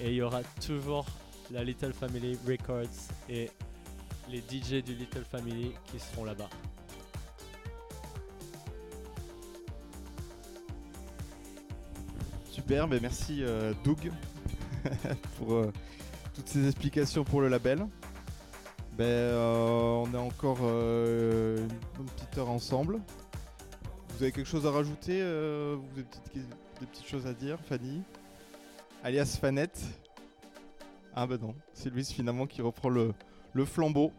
et 0.00 0.10
il 0.10 0.14
y 0.14 0.22
aura 0.22 0.42
toujours 0.64 1.06
la 1.50 1.64
Little 1.64 1.92
Family 1.92 2.38
Records 2.46 3.10
et 3.28 3.50
les 4.28 4.38
DJ 4.38 4.84
du 4.84 4.94
Little 4.94 5.24
Family 5.24 5.72
qui 5.90 5.98
seront 5.98 6.24
là-bas. 6.24 6.48
Super, 12.68 12.88
merci 12.88 13.44
euh, 13.44 13.72
Doug 13.84 14.10
pour 15.38 15.54
euh, 15.54 15.72
toutes 16.34 16.48
ces 16.48 16.66
explications 16.66 17.22
pour 17.22 17.40
le 17.40 17.46
label. 17.46 17.86
Ben, 18.98 19.04
euh, 19.04 20.02
on 20.04 20.12
est 20.12 20.16
encore 20.16 20.58
une 20.62 21.68
petite 22.16 22.36
heure 22.36 22.50
ensemble. 22.50 23.00
Vous 24.08 24.22
avez 24.24 24.32
quelque 24.32 24.48
chose 24.48 24.66
à 24.66 24.72
rajouter 24.72 25.20
Vous 25.20 25.84
avez 25.92 26.02
des 26.02 26.86
petites, 26.86 27.06
choses 27.06 27.24
à 27.28 27.34
dire, 27.34 27.56
Fanny? 27.68 28.02
Alias 29.04 29.38
Fanette 29.40 29.80
Ah 31.14 31.24
ben 31.24 31.38
non, 31.40 31.54
c'est 31.72 31.88
Louise 31.88 32.10
finalement 32.10 32.48
qui 32.48 32.62
reprend 32.62 32.88
le, 32.88 33.14
flambeau. 33.64 34.10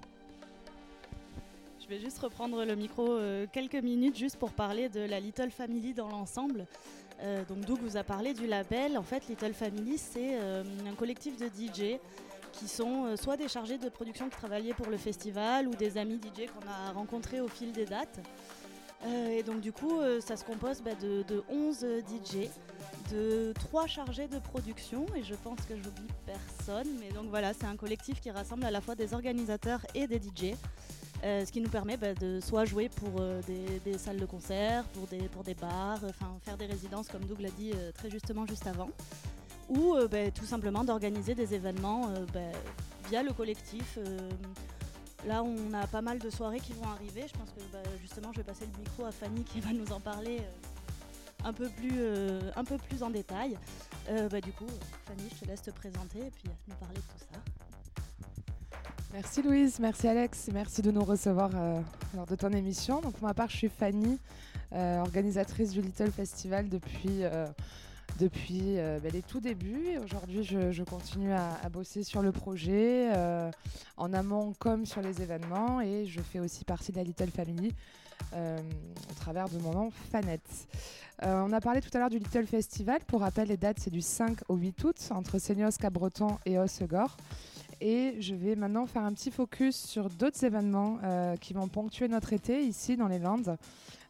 Je 1.82 1.88
vais 1.90 2.00
juste 2.00 2.20
reprendre 2.20 2.64
le 2.64 2.78
micro 2.78 3.20
quelques 3.52 3.84
minutes 3.84 4.18
juste 4.18 4.38
pour 4.38 4.54
parler 4.54 4.88
de 4.88 5.02
la 5.02 5.20
Little 5.20 5.52
Family 5.52 5.94
dans 5.94 6.08
l'ensemble. 6.08 6.66
Euh, 7.22 7.44
donc 7.46 7.62
Doug 7.62 7.80
vous 7.82 7.98
a 7.98 8.04
parlé 8.04 8.34
du 8.34 8.48
label. 8.48 8.98
En 8.98 9.04
fait, 9.04 9.28
Little 9.28 9.54
Family, 9.54 9.98
c'est 9.98 10.40
euh, 10.40 10.64
un 10.90 10.96
collectif 10.96 11.38
de 11.38 11.48
DJ 11.48 12.00
qui 12.54 12.68
sont 12.68 13.06
euh, 13.06 13.16
soit 13.16 13.38
des 13.38 13.48
chargés 13.48 13.78
de 13.78 13.90
production 13.90 14.30
qui 14.30 14.38
travaillaient 14.38 14.74
pour 14.74 14.88
le 14.88 14.98
festival 14.98 15.68
ou 15.68 15.76
des 15.76 15.98
amis 15.98 16.20
DJ 16.22 16.48
qu'on 16.48 16.68
a 16.68 16.92
rencontrés 16.92 17.42
au 17.42 17.48
fil 17.48 17.72
des 17.72 17.86
dates. 17.86 18.20
Et 19.30 19.44
donc 19.44 19.62
du 19.62 19.72
coup, 19.72 20.02
ça 20.22 20.36
se 20.36 20.44
compose 20.44 20.82
bah, 20.82 20.96
de, 21.00 21.22
de 21.22 21.44
11 21.50 21.86
DJ, 22.00 22.50
de 23.12 23.54
3 23.54 23.86
chargés 23.86 24.28
de 24.28 24.40
production, 24.40 25.06
et 25.16 25.22
je 25.22 25.36
pense 25.36 25.60
que 25.70 25.76
j'oublie 25.76 26.10
personne. 26.26 26.88
Mais 27.00 27.10
donc 27.10 27.28
voilà, 27.30 27.54
c'est 27.54 27.68
un 27.68 27.76
collectif 27.76 28.20
qui 28.20 28.32
rassemble 28.32 28.66
à 28.66 28.72
la 28.72 28.82
fois 28.82 28.96
des 28.96 29.14
organisateurs 29.14 29.86
et 29.94 30.08
des 30.08 30.18
DJ. 30.18 30.56
Euh, 31.24 31.46
ce 31.46 31.52
qui 31.52 31.62
nous 31.62 31.70
permet 31.70 31.98
bah, 31.98 32.14
de 32.14 32.40
soit 32.40 32.66
jouer 32.66 32.90
pour 32.90 33.20
euh, 33.20 33.42
des, 33.84 33.98
salles 33.98 34.18
de 34.18 34.26
concert, 34.26 34.84
pour 34.86 35.08
des, 35.08 35.28
pour 35.30 35.44
des 35.44 35.56
bars, 35.56 36.00
enfin 36.08 36.38
faire 36.44 36.58
des 36.58 36.68
résidences 36.68 37.08
comme 37.08 37.26
Doug 37.26 37.40
l'a 37.40 37.50
dit 37.50 37.72
euh, 37.74 37.92
très 37.92 38.10
justement 38.10 38.46
juste 38.46 38.68
avant, 38.68 38.90
ou 39.68 39.96
euh, 39.96 40.08
bah, 40.08 40.30
tout 40.32 40.46
simplement 40.46 40.84
d'organiser 40.84 41.34
des 41.34 41.56
événements 41.56 42.10
euh, 42.10 42.26
bah, 42.34 42.40
via 43.10 43.24
le 43.24 43.34
collectif. 43.34 43.98
euh, 43.98 44.30
Là, 45.26 45.44
on 45.44 45.74
a 45.74 45.88
pas 45.88 46.02
mal 46.02 46.20
de 46.20 46.30
soirées 46.30 46.60
qui 46.60 46.74
vont 46.74 46.88
arriver. 46.88 47.26
Je 47.28 47.34
pense 47.34 47.50
que 47.50 47.62
justement, 48.02 48.32
je 48.34 48.38
vais 48.38 48.44
passer 48.44 48.66
le 48.66 48.80
micro 48.80 49.04
à 49.04 49.12
Fanny 49.12 49.44
qui 49.44 49.60
va 49.60 49.74
nous 49.74 49.92
en 49.92 50.00
parler 50.00 50.40
euh, 50.40 51.44
un, 51.44 51.54
peu 51.54 51.70
plus, 51.70 51.92
euh, 51.96 52.52
un 52.56 52.64
peu 52.64 52.78
plus 52.78 53.04
en 53.04 53.10
détail. 53.10 53.58
Euh, 54.10 54.30
du 54.42 54.54
coup, 54.54 54.68
Fanny, 55.06 55.28
je 55.34 55.40
te 55.40 55.46
laisse 55.46 55.64
te 55.64 55.72
présenter 55.72 56.20
et 56.20 56.32
puis 56.32 56.44
euh, 56.48 56.52
nous 56.68 56.76
parler 56.76 56.96
de 56.96 57.02
tout 57.02 57.26
ça. 57.34 57.40
Merci 59.18 59.42
Louise, 59.42 59.80
merci 59.80 60.08
Alex, 60.08 60.48
merci 60.54 60.84
de 60.84 60.92
nous 60.92 61.04
recevoir 61.04 61.50
euh, 61.56 61.82
lors 62.16 62.28
de 62.28 62.36
ton 62.36 62.52
émission. 62.52 63.02
Donc 63.02 63.14
pour 63.14 63.28
ma 63.28 63.34
part, 63.34 63.50
je 63.50 63.58
suis 63.58 63.68
Fanny, 63.68 64.20
euh, 64.74 65.00
organisatrice 65.00 65.72
du 65.72 65.82
Little 65.82 66.12
Festival 66.12 66.70
depuis, 66.70 67.24
euh, 67.24 67.48
depuis 68.20 68.76
ben, 68.76 69.12
les 69.12 69.24
tout 69.24 69.40
débuts. 69.40 69.98
Aujourd'hui, 70.04 70.44
je, 70.44 70.84
continue 70.84 71.34
à, 71.34 71.68
bosser 71.72 72.04
sur 72.04 72.22
le 72.22 72.32
projet, 72.32 73.10
en 73.98 74.14
amont 74.14 74.54
comme 74.60 74.86
sur 74.86 75.02
les 75.02 75.20
événements, 75.20 75.82
et 75.82 76.06
je 76.06 76.22
fais 76.22 76.40
aussi 76.40 76.64
partie 76.64 76.92
de 76.92 76.98
la 76.98 77.04
Little 77.04 77.32
Family. 77.32 77.74
au 78.34 79.14
travers 79.16 79.50
de 79.50 79.58
mon 79.58 79.74
nom 79.74 79.90
Fanette. 80.12 80.68
On 81.24 81.52
a 81.54 81.60
parlé 81.60 81.82
tout 81.82 81.90
à 81.96 81.98
l'heure 81.98 82.12
du 82.12 82.20
Little 82.20 82.46
Festival. 82.46 83.00
Pour 83.08 83.22
rappel, 83.22 83.48
les 83.48 83.58
dates, 83.58 83.80
c'est 83.80 83.90
du 83.90 84.02
5 84.02 84.42
au 84.48 84.58
8 84.58 84.84
août 84.84 85.10
entre 85.10 85.40
Seignos, 85.40 85.76
Cabreton 85.80 86.38
et 86.46 86.60
Hossegor. 86.60 87.18
Et 87.80 88.16
je 88.20 88.34
vais 88.34 88.56
maintenant 88.56 88.88
faire 88.88 89.04
un 89.04 89.14
petit 89.14 89.30
focus 89.30 89.76
sur 89.76 90.10
d'autres 90.10 90.44
événements 90.44 90.98
euh, 91.04 91.36
qui 91.38 91.54
vont 91.54 91.68
ponctuer 91.68 92.08
notre 92.08 92.34
été 92.34 92.64
ici 92.64 92.98
dans 92.98 93.08
les 93.08 93.20
Landes. 93.20 93.58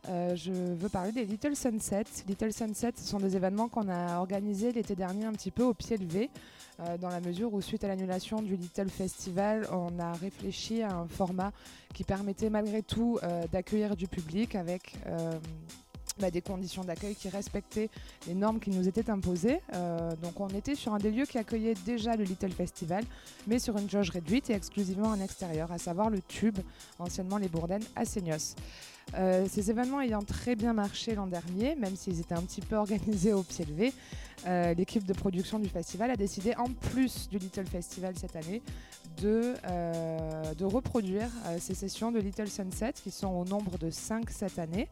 Euh, 0.09 0.35
je 0.35 0.51
veux 0.51 0.87
parler 0.87 1.11
des 1.11 1.25
Little 1.25 1.55
Sunset. 1.55 2.05
Little 2.27 2.53
Sunset, 2.53 2.93
ce 2.95 3.05
sont 3.05 3.19
des 3.19 3.35
événements 3.35 3.67
qu'on 3.67 3.89
a 3.89 4.19
organisés 4.19 4.71
l'été 4.71 4.95
dernier 4.95 5.25
un 5.25 5.33
petit 5.33 5.51
peu 5.51 5.63
au 5.63 5.73
pied 5.73 5.97
levé, 5.97 6.29
euh, 6.79 6.97
dans 6.97 7.09
la 7.09 7.19
mesure 7.19 7.53
où 7.53 7.59
suite 7.59 7.83
à 7.83 7.89
l'annulation 7.89 8.41
du 8.41 8.55
Little 8.55 8.89
Festival, 8.89 9.67
on 9.73 9.99
a 9.99 10.13
réfléchi 10.13 10.81
à 10.81 10.95
un 10.95 11.07
format 11.07 11.51
qui 11.93 12.05
permettait 12.05 12.49
malgré 12.49 12.83
tout 12.83 13.19
d'accueillir 13.51 13.95
du 13.95 14.07
public 14.07 14.55
avec 14.55 14.93
bah, 16.19 16.31
des 16.31 16.41
conditions 16.41 16.83
d'accueil 16.83 17.15
qui 17.15 17.29
respectaient 17.29 17.89
les 18.27 18.33
normes 18.33 18.59
qui 18.59 18.69
nous 18.69 18.87
étaient 18.87 19.09
imposées. 19.09 19.59
Euh, 19.73 20.15
donc 20.21 20.39
on 20.39 20.49
était 20.49 20.75
sur 20.75 20.93
un 20.93 20.97
des 20.97 21.11
lieux 21.11 21.25
qui 21.25 21.37
accueillait 21.37 21.75
déjà 21.85 22.15
le 22.15 22.23
Little 22.23 22.51
Festival, 22.51 23.03
mais 23.47 23.59
sur 23.59 23.77
une 23.77 23.89
jauge 23.89 24.09
réduite 24.09 24.49
et 24.49 24.53
exclusivement 24.53 25.09
en 25.09 25.19
extérieur, 25.19 25.71
à 25.71 25.77
savoir 25.77 26.09
le 26.09 26.21
Tube, 26.21 26.59
anciennement 26.99 27.37
les 27.37 27.49
Bourdaines 27.49 27.85
à 27.95 28.05
Seignos. 28.05 28.55
Euh, 29.15 29.45
ces 29.49 29.69
événements 29.69 30.01
ayant 30.01 30.21
très 30.21 30.55
bien 30.55 30.73
marché 30.73 31.15
l'an 31.15 31.27
dernier, 31.27 31.75
même 31.75 31.95
s'ils 31.95 32.19
étaient 32.19 32.35
un 32.35 32.41
petit 32.41 32.61
peu 32.61 32.75
organisés 32.75 33.33
au 33.33 33.43
pied 33.43 33.65
levé, 33.65 33.93
euh, 34.45 34.73
l'équipe 34.73 35.05
de 35.05 35.13
production 35.13 35.59
du 35.59 35.69
festival 35.69 36.11
a 36.11 36.15
décidé, 36.15 36.53
en 36.57 36.65
plus 36.65 37.29
du 37.29 37.37
Little 37.37 37.65
Festival 37.65 38.13
cette 38.17 38.35
année, 38.35 38.61
de, 39.21 39.55
euh, 39.67 40.53
reproduire 40.61 41.29
ces 41.59 41.73
sessions 41.73 42.11
de 42.11 42.19
Little 42.19 42.49
Sunset 42.49 42.93
qui 42.93 43.09
sont 43.09 43.29
au 43.29 43.45
nombre 43.45 43.77
de 43.77 43.89
5 43.89 44.29
cette 44.29 44.59
année. 44.59 44.89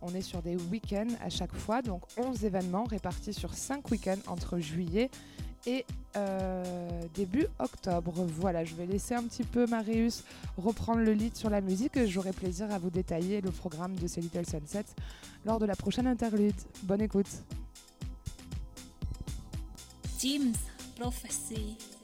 On 0.00 0.14
est 0.14 0.22
sur 0.22 0.40
des 0.40 0.56
week-ends 0.56 1.12
à 1.22 1.28
chaque 1.28 1.54
fois, 1.54 1.82
donc 1.82 2.02
11 2.16 2.44
événements 2.44 2.84
répartis 2.84 3.34
sur 3.34 3.52
5 3.54 3.90
week-ends 3.90 4.20
entre 4.28 4.58
juillet 4.58 5.10
et 5.66 5.84
euh, 6.16 7.02
début 7.14 7.46
octobre. 7.58 8.24
Voilà, 8.38 8.64
je 8.64 8.74
vais 8.74 8.86
laisser 8.86 9.14
un 9.14 9.24
petit 9.24 9.44
peu 9.44 9.66
Marius 9.66 10.24
reprendre 10.56 11.00
le 11.00 11.12
lead 11.12 11.36
sur 11.36 11.50
la 11.50 11.60
musique 11.60 12.04
j'aurai 12.06 12.32
plaisir 12.32 12.70
à 12.72 12.78
vous 12.78 12.90
détailler 12.90 13.40
le 13.40 13.50
programme 13.50 13.94
de 13.96 14.06
ces 14.06 14.20
Little 14.20 14.46
Sunsets 14.46 14.94
lors 15.44 15.58
de 15.58 15.66
la 15.66 15.76
prochaine 15.76 16.06
interlude. 16.06 16.54
Bonne 16.84 17.02
écoute. 17.02 17.28
Prophecy. 20.98 21.95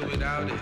Do 0.00 0.06
without 0.08 0.50
it. 0.50 0.55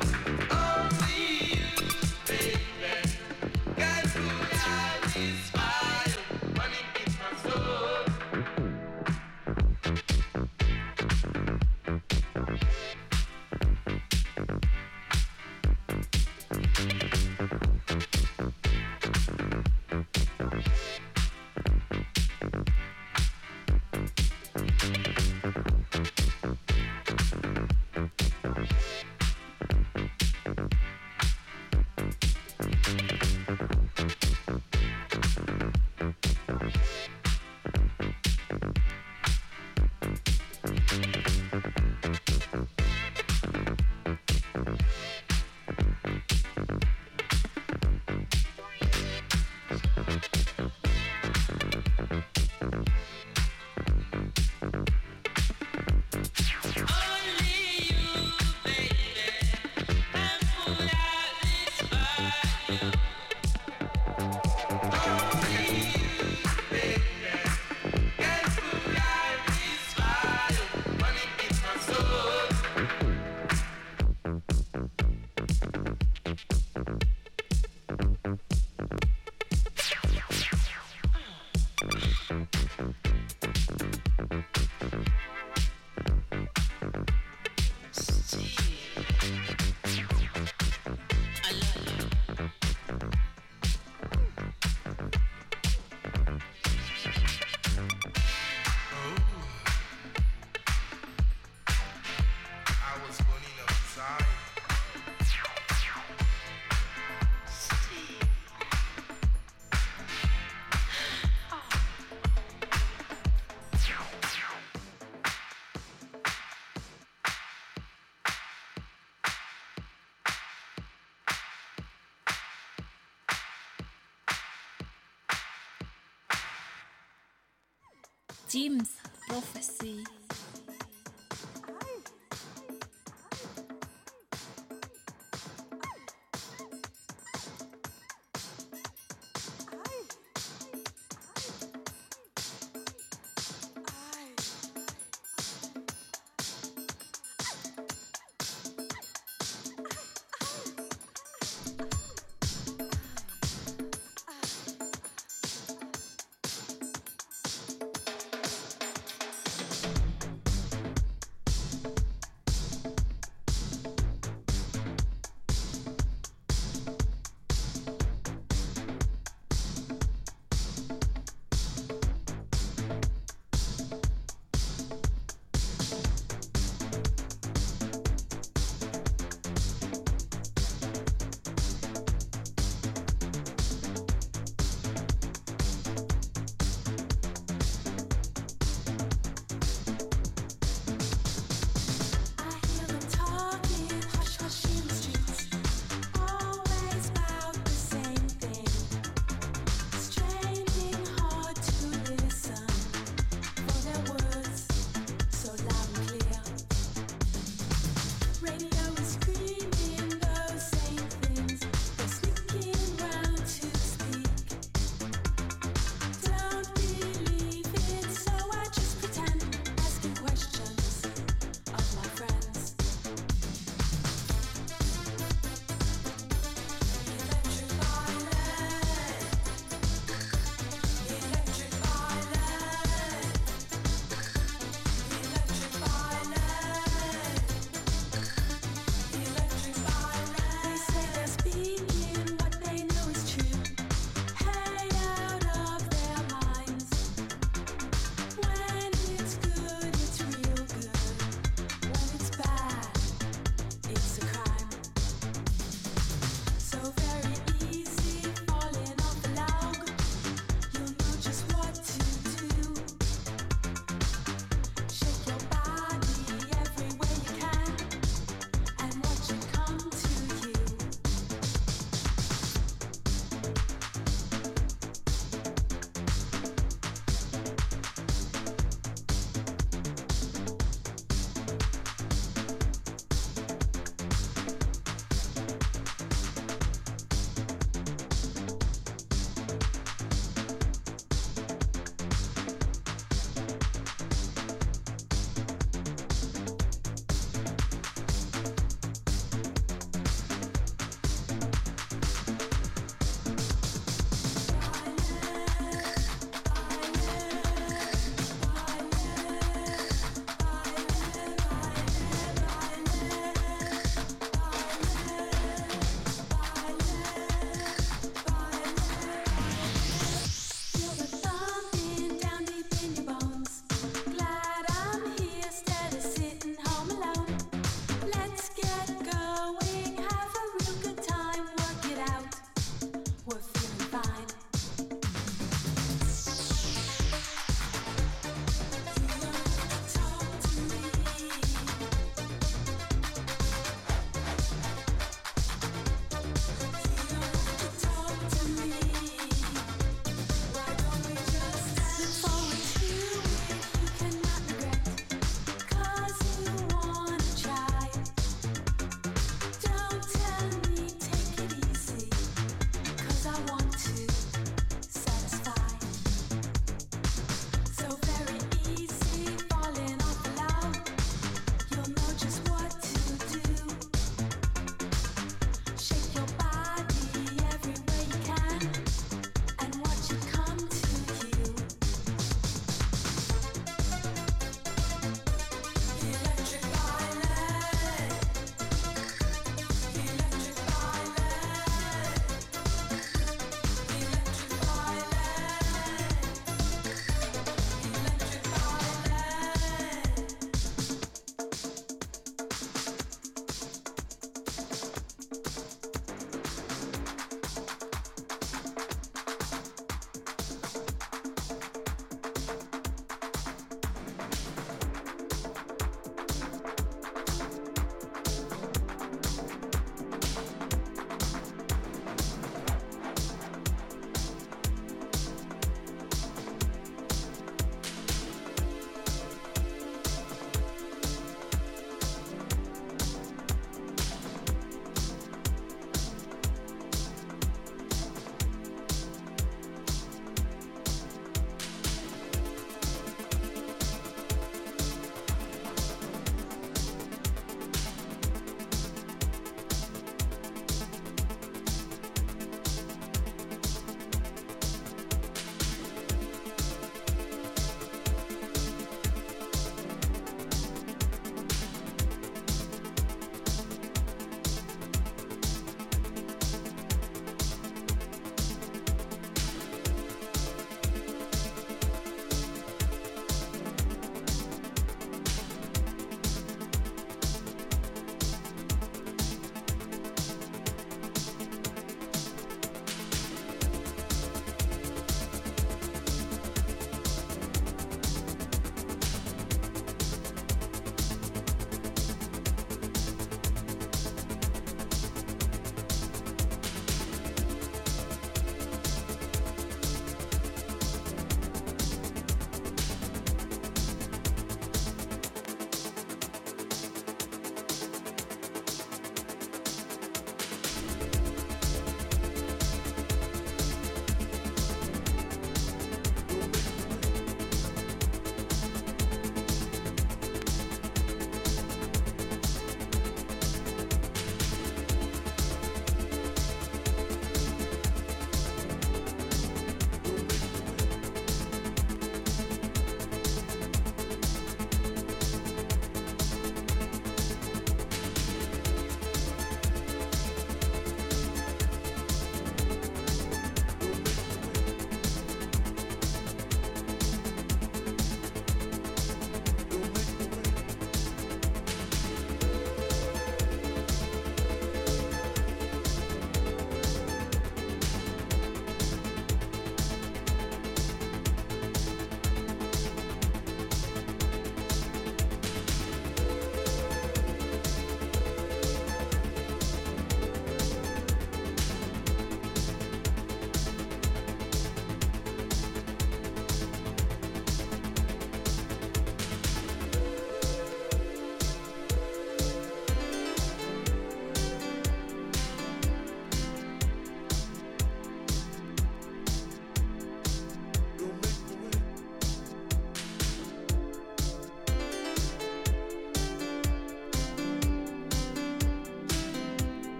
Jim's 128.55 129.01
Prophecy. 129.27 130.05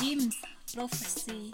Jim's 0.00 0.34
prophecy. 0.74 1.52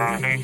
Bye. 0.00 0.40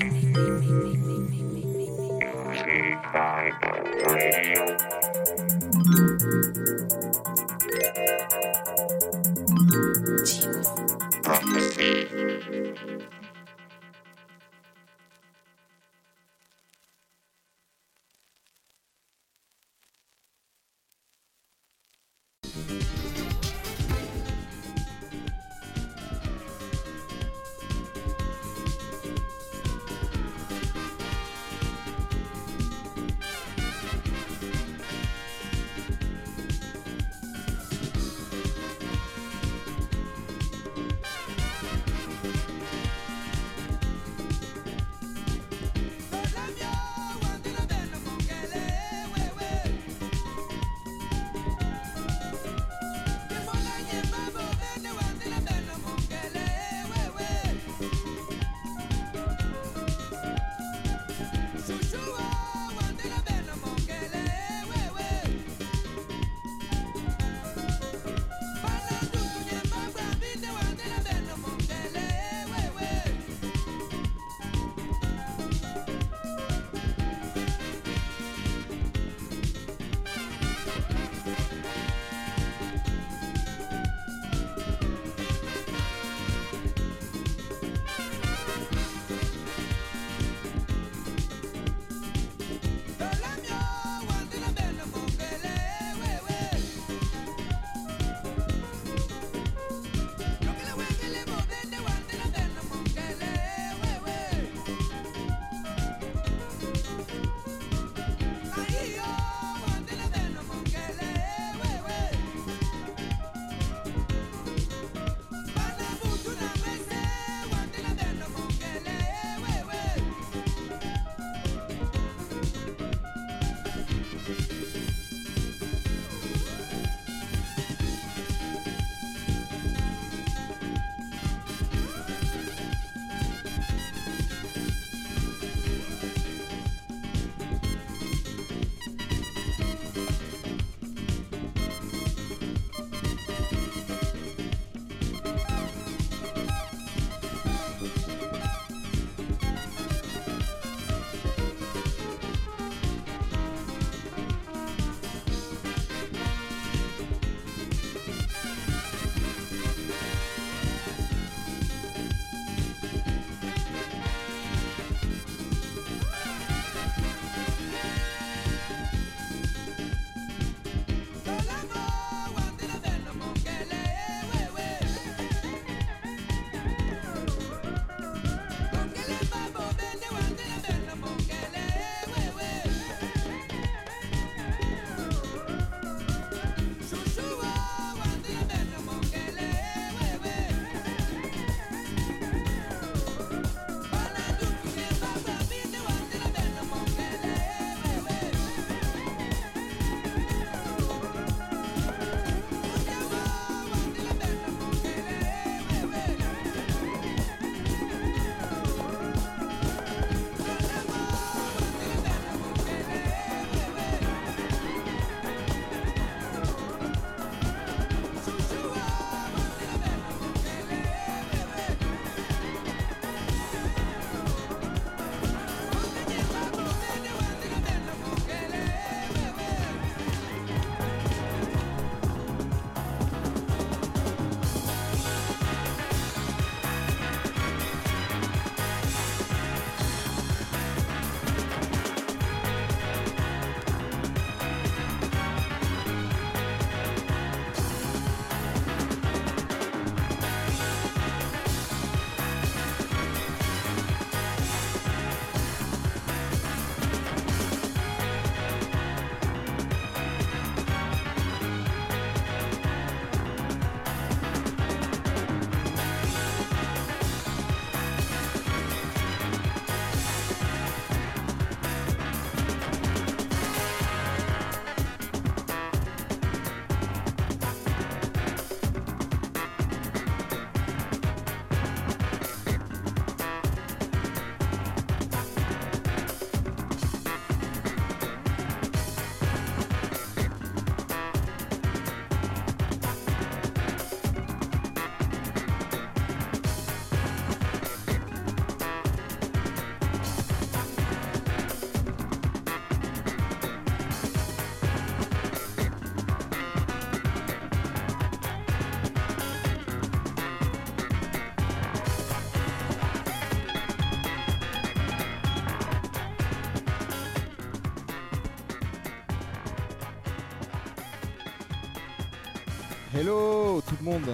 Hello 322.98 323.60
tout 323.68 323.74
le 323.78 323.84
monde. 323.84 324.08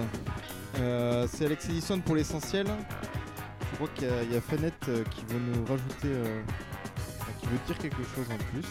Euh, 0.77 1.25
c'est 1.31 1.45
Alex 1.45 1.69
Edison 1.69 2.01
pour 2.01 2.15
l'essentiel. 2.15 2.67
Je 3.71 3.75
crois 3.75 3.87
qu'il 3.95 4.33
y 4.33 4.35
a, 4.35 4.41
Fanette 4.41 4.73
euh, 4.89 5.05
qui 5.09 5.23
veut 5.25 5.39
nous 5.39 5.63
rajouter, 5.65 6.07
euh, 6.07 6.41
qui 7.39 7.45
veut 7.45 7.57
dire 7.65 7.77
quelque 7.77 8.03
chose 8.03 8.25
en 8.29 8.37
plus. 8.51 8.67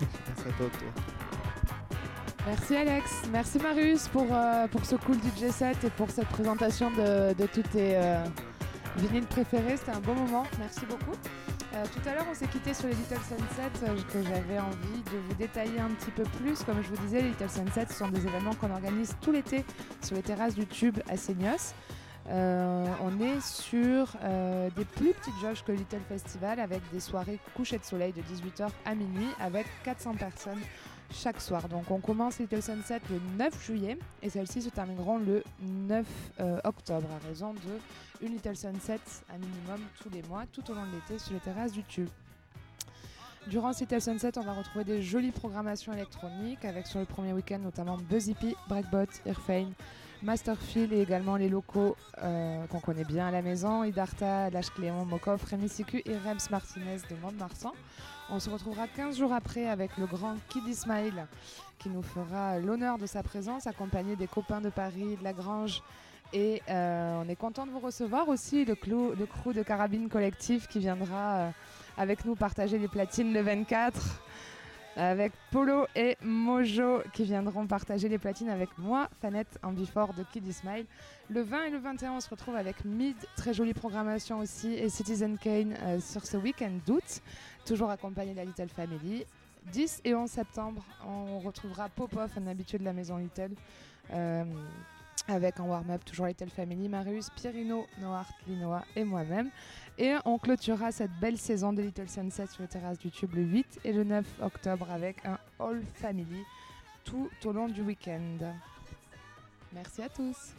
À 0.38 0.52
toi, 0.52 0.66
toi. 0.78 1.98
Merci 2.46 2.76
Alex, 2.76 3.10
merci 3.32 3.58
Marius 3.58 4.08
pour, 4.08 4.28
pour 4.70 4.84
ce 4.86 4.96
cool 4.96 5.16
DJ 5.16 5.50
set 5.50 5.76
et 5.84 5.90
pour 5.90 6.10
cette 6.10 6.28
présentation 6.28 6.90
de, 6.92 7.34
de 7.34 7.46
tous 7.46 7.62
tes 7.62 7.98
vinyles 8.96 9.26
préférés. 9.26 9.76
C'était 9.76 9.92
un 9.92 10.00
bon 10.00 10.14
moment, 10.14 10.44
merci 10.58 10.86
beaucoup. 10.88 11.16
Euh, 11.80 11.84
tout 11.94 12.08
à 12.08 12.14
l'heure, 12.14 12.26
on 12.30 12.34
s'est 12.34 12.46
quitté 12.46 12.74
sur 12.74 12.88
les 12.88 12.94
Little 12.94 13.16
Sunset 13.16 13.88
euh, 13.88 13.96
que 14.12 14.22
j'avais 14.22 14.58
envie 14.58 15.02
de 15.12 15.18
vous 15.26 15.34
détailler 15.34 15.80
un 15.80 15.88
petit 15.88 16.10
peu 16.10 16.24
plus. 16.24 16.62
Comme 16.62 16.82
je 16.82 16.88
vous 16.88 17.06
disais, 17.06 17.22
les 17.22 17.28
Little 17.28 17.48
Sunset 17.48 17.86
sont 17.92 18.08
des 18.08 18.26
événements 18.26 18.54
qu'on 18.54 18.70
organise 18.70 19.16
tout 19.20 19.32
l'été 19.32 19.64
sur 20.02 20.16
les 20.16 20.22
terrasses 20.22 20.54
du 20.54 20.66
Tube 20.66 20.98
à 21.08 21.16
Seignos. 21.16 21.74
Euh, 22.28 22.86
on 23.02 23.18
est 23.20 23.40
sur 23.40 24.14
des 24.76 24.84
plus 24.84 25.14
petites 25.14 25.40
jauges 25.40 25.64
que 25.64 25.72
Little 25.72 26.02
Festival 26.08 26.60
avec 26.60 26.82
des 26.92 27.00
soirées 27.00 27.38
coucher 27.56 27.78
de 27.78 27.84
soleil 27.84 28.12
de 28.12 28.20
18h 28.20 28.68
à 28.84 28.94
minuit 28.94 29.30
avec 29.40 29.66
400 29.84 30.14
personnes 30.14 30.60
chaque 31.12 31.40
soir. 31.40 31.68
Donc 31.68 31.90
on 31.90 31.98
commence 31.98 32.38
Little 32.38 32.62
Sunset 32.62 33.00
le 33.10 33.20
9 33.38 33.64
juillet 33.64 33.98
et 34.22 34.30
celles-ci 34.30 34.62
se 34.62 34.68
termineront 34.68 35.18
le 35.18 35.42
9 35.60 36.06
euh, 36.40 36.60
octobre 36.64 37.08
à 37.12 37.26
raison 37.26 37.54
de 37.54 38.26
une 38.26 38.32
Little 38.32 38.56
Sunset 38.56 39.00
à 39.28 39.38
minimum 39.38 39.80
tous 40.02 40.10
les 40.10 40.22
mois 40.22 40.44
tout 40.52 40.68
au 40.70 40.74
long 40.74 40.86
de 40.86 40.92
l'été 40.92 41.18
sur 41.18 41.34
les 41.34 41.40
terrasses 41.40 41.72
du 41.72 41.82
Tube. 41.84 42.08
Durant 43.46 43.70
Little 43.70 44.00
Sunset, 44.00 44.36
on 44.36 44.42
va 44.42 44.52
retrouver 44.52 44.84
des 44.84 45.02
jolies 45.02 45.30
programmations 45.30 45.92
électroniques 45.92 46.64
avec 46.64 46.86
sur 46.86 47.00
le 47.00 47.06
premier 47.06 47.32
week-end 47.32 47.58
notamment 47.58 47.96
Buzzy 47.96 48.34
P, 48.34 48.54
Breakbot, 48.68 49.06
Irfane, 49.26 49.72
Masterfield 50.22 50.92
et 50.92 51.00
également 51.00 51.36
les 51.36 51.48
locaux 51.48 51.96
euh, 52.22 52.66
qu'on 52.66 52.80
connaît 52.80 53.04
bien 53.04 53.28
à 53.28 53.30
la 53.30 53.40
maison, 53.40 53.84
Idarta, 53.84 54.50
Lâche 54.50 54.70
Cléon, 54.70 55.06
Mokov, 55.06 55.42
Rémi 55.44 55.70
et 56.04 56.16
Rems 56.18 56.50
Martinez 56.50 56.98
de 57.08 57.16
Mont-de-Marsan. 57.16 57.72
On 58.32 58.38
se 58.38 58.48
retrouvera 58.48 58.86
15 58.86 59.18
jours 59.18 59.32
après 59.32 59.66
avec 59.66 59.96
le 59.98 60.06
grand 60.06 60.36
Kid 60.48 60.64
Ismail 60.64 61.26
qui 61.80 61.88
nous 61.88 62.02
fera 62.02 62.60
l'honneur 62.60 62.96
de 62.96 63.06
sa 63.06 63.24
présence 63.24 63.66
accompagné 63.66 64.14
des 64.14 64.28
copains 64.28 64.60
de 64.60 64.68
Paris, 64.68 65.16
de 65.18 65.24
la 65.24 65.32
Grange. 65.32 65.82
Et 66.32 66.62
euh, 66.68 67.22
on 67.24 67.28
est 67.28 67.34
content 67.34 67.66
de 67.66 67.72
vous 67.72 67.80
recevoir 67.80 68.28
aussi, 68.28 68.64
le, 68.64 68.76
clou, 68.76 69.14
crew 69.28 69.52
de 69.52 69.64
Carabine 69.64 70.08
Collectif 70.08 70.68
qui 70.68 70.78
viendra 70.78 71.34
euh, 71.34 71.50
avec 71.98 72.24
nous 72.24 72.36
partager 72.36 72.78
les 72.78 72.86
platines 72.86 73.32
le 73.32 73.40
24 73.40 74.20
avec 74.96 75.32
Polo 75.50 75.86
et 75.94 76.16
Mojo 76.22 77.02
qui 77.12 77.24
viendront 77.24 77.66
partager 77.66 78.08
les 78.08 78.18
platines 78.18 78.50
avec 78.50 78.68
moi, 78.78 79.08
Fanette 79.20 79.58
Ambifort 79.62 80.14
de 80.14 80.24
Kid 80.24 80.46
Ismail. 80.46 80.84
Le 81.28 81.42
20 81.42 81.64
et 81.64 81.70
le 81.70 81.78
21, 81.78 82.12
on 82.12 82.20
se 82.20 82.28
retrouve 82.28 82.56
avec 82.56 82.84
Mid, 82.84 83.16
très 83.36 83.54
jolie 83.54 83.74
programmation 83.74 84.40
aussi, 84.40 84.74
et 84.74 84.88
Citizen 84.88 85.38
Kane 85.38 85.74
euh, 85.82 86.00
sur 86.00 86.26
ce 86.26 86.36
week-end 86.36 86.72
d'août, 86.86 87.22
toujours 87.64 87.90
accompagné 87.90 88.32
de 88.32 88.36
la 88.36 88.44
Little 88.44 88.68
Family. 88.68 89.24
10 89.72 90.00
et 90.04 90.14
11 90.14 90.30
septembre, 90.30 90.82
on 91.06 91.38
retrouvera 91.40 91.88
Popov, 91.88 92.30
un 92.36 92.46
habitué 92.46 92.78
de 92.78 92.84
la 92.84 92.92
maison 92.92 93.16
Little. 93.18 93.50
euh, 94.12 94.44
avec 95.28 95.60
en 95.60 95.66
warm-up 95.66 96.04
toujours 96.04 96.26
Little 96.26 96.50
Family, 96.50 96.88
Marius, 96.88 97.30
Pierino, 97.30 97.86
Noart, 98.00 98.32
Linoa 98.46 98.84
et 98.96 99.04
moi-même. 99.04 99.50
Et 99.98 100.14
on 100.24 100.38
clôturera 100.38 100.92
cette 100.92 101.12
belle 101.20 101.38
saison 101.38 101.72
de 101.72 101.82
Little 101.82 102.08
Sunset 102.08 102.46
sur 102.46 102.62
les 102.62 102.68
terrasses 102.68 102.98
du 102.98 103.10
Tube 103.10 103.34
le 103.34 103.42
8 103.42 103.80
et 103.84 103.92
le 103.92 104.04
9 104.04 104.24
octobre 104.42 104.90
avec 104.90 105.24
un 105.24 105.38
All 105.58 105.82
Family 105.94 106.42
tout 107.04 107.28
au 107.44 107.52
long 107.52 107.68
du 107.68 107.82
week-end. 107.82 108.38
Merci 109.72 110.02
à 110.02 110.08
tous. 110.08 110.54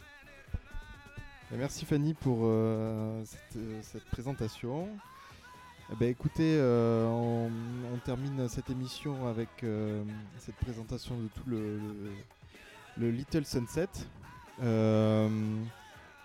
Merci 1.50 1.84
Fanny 1.84 2.14
pour 2.14 2.38
euh, 2.44 3.22
euh, 3.56 3.80
cette 3.82 4.04
présentation. 4.06 4.88
Eh 5.92 5.96
ben, 5.96 6.08
écoutez, 6.08 6.56
euh, 6.58 7.06
on, 7.06 7.50
termine 8.04 8.48
cette 8.48 8.70
émission 8.70 9.28
avec 9.28 9.48
euh, 9.62 10.02
cette 10.38 10.56
présentation 10.56 11.16
de 11.16 11.28
tout 11.28 11.48
le, 11.48 11.76
le- 11.76 12.12
le 12.96 13.10
Little 13.10 13.44
Sunset. 13.44 13.88
Euh, 14.62 15.28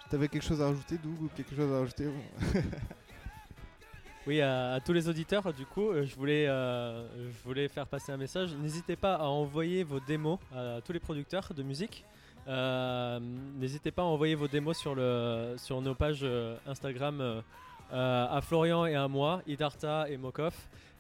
T'avais 0.10 0.28
quelque 0.30 0.44
chose 0.46 0.62
à 0.62 0.68
rajouter, 0.68 0.98
Doug, 0.98 1.22
ou 1.22 1.28
quelque 1.36 1.54
chose 1.56 1.72
à 1.72 1.80
rajouter 1.80 2.08
Oui, 4.28 4.42
à, 4.42 4.80
tous 4.84 4.94
les 4.94 5.08
auditeurs, 5.10 5.54
du 5.54 5.66
coup, 5.66 5.90
euh, 5.92 6.06
je 6.06 6.16
voulais, 6.16 6.46
je 6.48 7.44
voulais 7.46 7.68
faire 7.68 7.86
passer 7.88 8.12
un 8.14 8.18
message. 8.18 8.56
N'hésitez 8.56 8.96
pas 8.96 9.16
à 9.16 9.26
envoyer 9.26 9.84
vos 9.84 10.00
démos 10.00 10.40
à 10.56 10.80
tous 10.84 10.94
les 10.94 11.00
producteurs 11.00 11.54
de 11.54 11.62
musique. 11.64 12.06
N'hésitez 12.48 13.92
pas 13.92 14.02
à 14.04 14.06
envoyer 14.06 14.36
vos 14.36 14.48
démos 14.48 14.78
sur, 14.78 14.96
le, 14.96 15.56
sur 15.58 15.82
nos 15.82 15.94
pages 15.94 16.26
Instagram 16.66 17.44
à 17.92 18.40
Florian 18.42 18.86
et 18.86 18.96
à 18.96 19.08
moi, 19.08 19.42
Idarta 19.48 20.10
et 20.10 20.18
Mokov. 20.18 20.54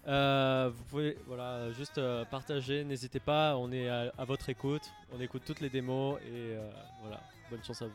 Euh, 0.07 0.69
vous 0.73 0.84
pouvez 0.85 1.18
voilà, 1.27 1.69
juste 1.73 1.97
euh, 1.97 2.23
partager, 2.23 2.85
n'hésitez 2.85 3.19
pas, 3.19 3.57
on 3.57 3.73
est 3.73 3.89
à, 3.89 4.23
votre 4.26 4.47
écoute, 4.47 4.84
on 5.14 5.19
écoute 5.19 5.41
toutes 5.45 5.59
les 5.59 5.69
démos 5.69 6.18
et 6.22 6.55
euh, 6.55 6.69
voilà, 7.01 7.19
bonne 7.51 7.61
chance 7.61 7.81
à 7.81 7.85
vous. 7.88 7.91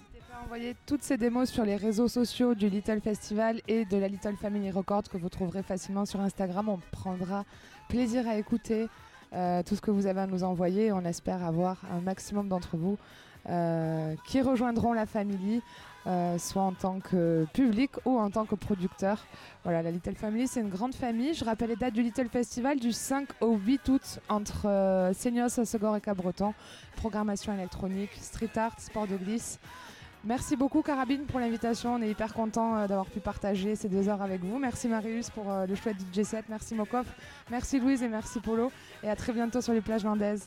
N'hésitez 0.00 0.18
pas 0.28 0.38
à 0.38 0.42
envoyer 0.42 0.74
toutes 0.84 1.04
ces 1.04 1.16
démos 1.16 1.48
sur 1.48 1.64
les 1.64 1.76
réseaux 1.76 2.08
sociaux 2.08 2.56
du 2.56 2.68
Little 2.68 3.00
Festival 3.00 3.60
et 3.68 3.84
de 3.84 3.96
la 3.98 4.08
Little 4.08 4.34
Family 4.36 4.72
Records 4.72 5.04
que 5.04 5.16
vous 5.16 5.28
trouverez 5.28 5.62
facilement 5.62 6.06
sur 6.06 6.20
Instagram. 6.20 6.68
On 6.68 6.80
prendra 6.90 7.44
plaisir 7.88 8.26
à 8.26 8.36
écouter 8.36 8.88
euh, 9.32 9.62
tout 9.62 9.76
ce 9.76 9.80
que 9.80 9.92
vous 9.92 10.06
avez 10.06 10.22
à 10.22 10.26
nous 10.26 10.42
envoyer. 10.42 10.90
On 10.90 11.04
espère 11.04 11.44
avoir 11.44 11.76
un 11.92 12.00
maximum 12.00 12.48
d'entre 12.48 12.76
vous 12.76 12.98
euh, 13.48 14.16
qui 14.26 14.40
rejoindront 14.40 14.92
la 14.92 15.06
famille, 15.06 15.62
euh, 16.06 16.38
soit 16.38 16.62
en 16.62 16.72
tant 16.72 17.00
que 17.00 17.46
public 17.52 17.92
ou 18.04 18.18
en 18.18 18.30
tant 18.30 18.44
que 18.44 18.54
producteur. 18.54 19.24
Voilà, 19.64 19.82
la 19.82 19.90
Little 19.90 20.14
Family, 20.14 20.46
c'est 20.48 20.60
une 20.60 20.68
grande 20.68 20.94
famille. 20.94 21.34
Je 21.34 21.44
rappelle 21.44 21.70
les 21.70 21.76
dates 21.76 21.94
du 21.94 22.02
Little 22.02 22.28
Festival 22.28 22.78
du 22.78 22.92
5 22.92 23.28
au 23.40 23.56
8 23.56 23.88
août 23.88 24.20
entre 24.28 24.68
euh, 24.68 25.12
Seignos, 25.12 25.58
et 25.58 26.00
Cabreton. 26.00 26.54
Programmation 26.96 27.52
électronique, 27.54 28.10
street 28.20 28.56
art, 28.56 28.78
sport 28.78 29.06
de 29.06 29.16
glisse. 29.16 29.58
Merci 30.24 30.54
beaucoup 30.54 30.82
Carabine 30.82 31.24
pour 31.24 31.40
l'invitation. 31.40 31.94
On 31.94 32.02
est 32.02 32.08
hyper 32.08 32.32
content 32.32 32.76
euh, 32.76 32.86
d'avoir 32.86 33.06
pu 33.06 33.18
partager 33.18 33.74
ces 33.74 33.88
deux 33.88 34.08
heures 34.08 34.22
avec 34.22 34.44
vous. 34.44 34.56
Merci 34.56 34.86
Marius 34.86 35.30
pour 35.30 35.50
euh, 35.50 35.66
le 35.66 35.74
chouette 35.74 35.96
DJ 36.14 36.22
set. 36.22 36.44
Merci 36.48 36.76
Mokov. 36.76 37.06
Merci 37.50 37.80
Louise 37.80 38.04
et 38.04 38.08
merci 38.08 38.38
Polo. 38.38 38.70
Et 39.02 39.10
à 39.10 39.16
très 39.16 39.32
bientôt 39.32 39.60
sur 39.60 39.72
les 39.72 39.80
plages 39.80 40.04
landaises. 40.04 40.46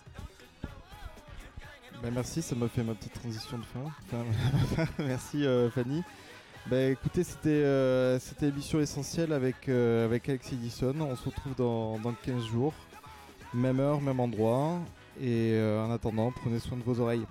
Ben, 2.06 2.14
merci, 2.14 2.44
ça 2.44 2.54
m'a 2.54 2.68
fait 2.68 2.84
ma 2.84 2.94
petite 2.94 3.14
transition 3.14 3.58
de 3.58 3.64
fin. 3.64 4.86
Merci 5.00 5.44
euh, 5.44 5.72
Fanny. 5.72 6.04
Ben, 6.68 6.92
écoutez, 6.92 7.24
c'était 7.24 7.50
euh, 7.50 8.20
c'était 8.20 8.46
l'émission 8.46 8.80
essentielle 8.80 9.34
avec, 9.34 9.68
euh, 9.70 10.06
avec 10.06 10.30
Alex 10.30 10.54
Edison. 10.54 10.94
On 11.02 11.16
se 11.16 11.26
retrouve 11.26 11.56
dans, 11.56 11.98
dans 11.98 12.14
15 12.14 12.46
jours. 12.46 12.76
Même 13.56 13.80
heure, 13.80 14.02
même 14.02 14.20
endroit. 14.20 14.78
Et 15.20 15.54
euh, 15.54 15.84
en 15.84 15.90
attendant, 15.90 16.32
prenez 16.32 16.60
soin 16.60 16.78
de 16.78 16.84
vos 16.84 17.00
oreilles. 17.00 17.26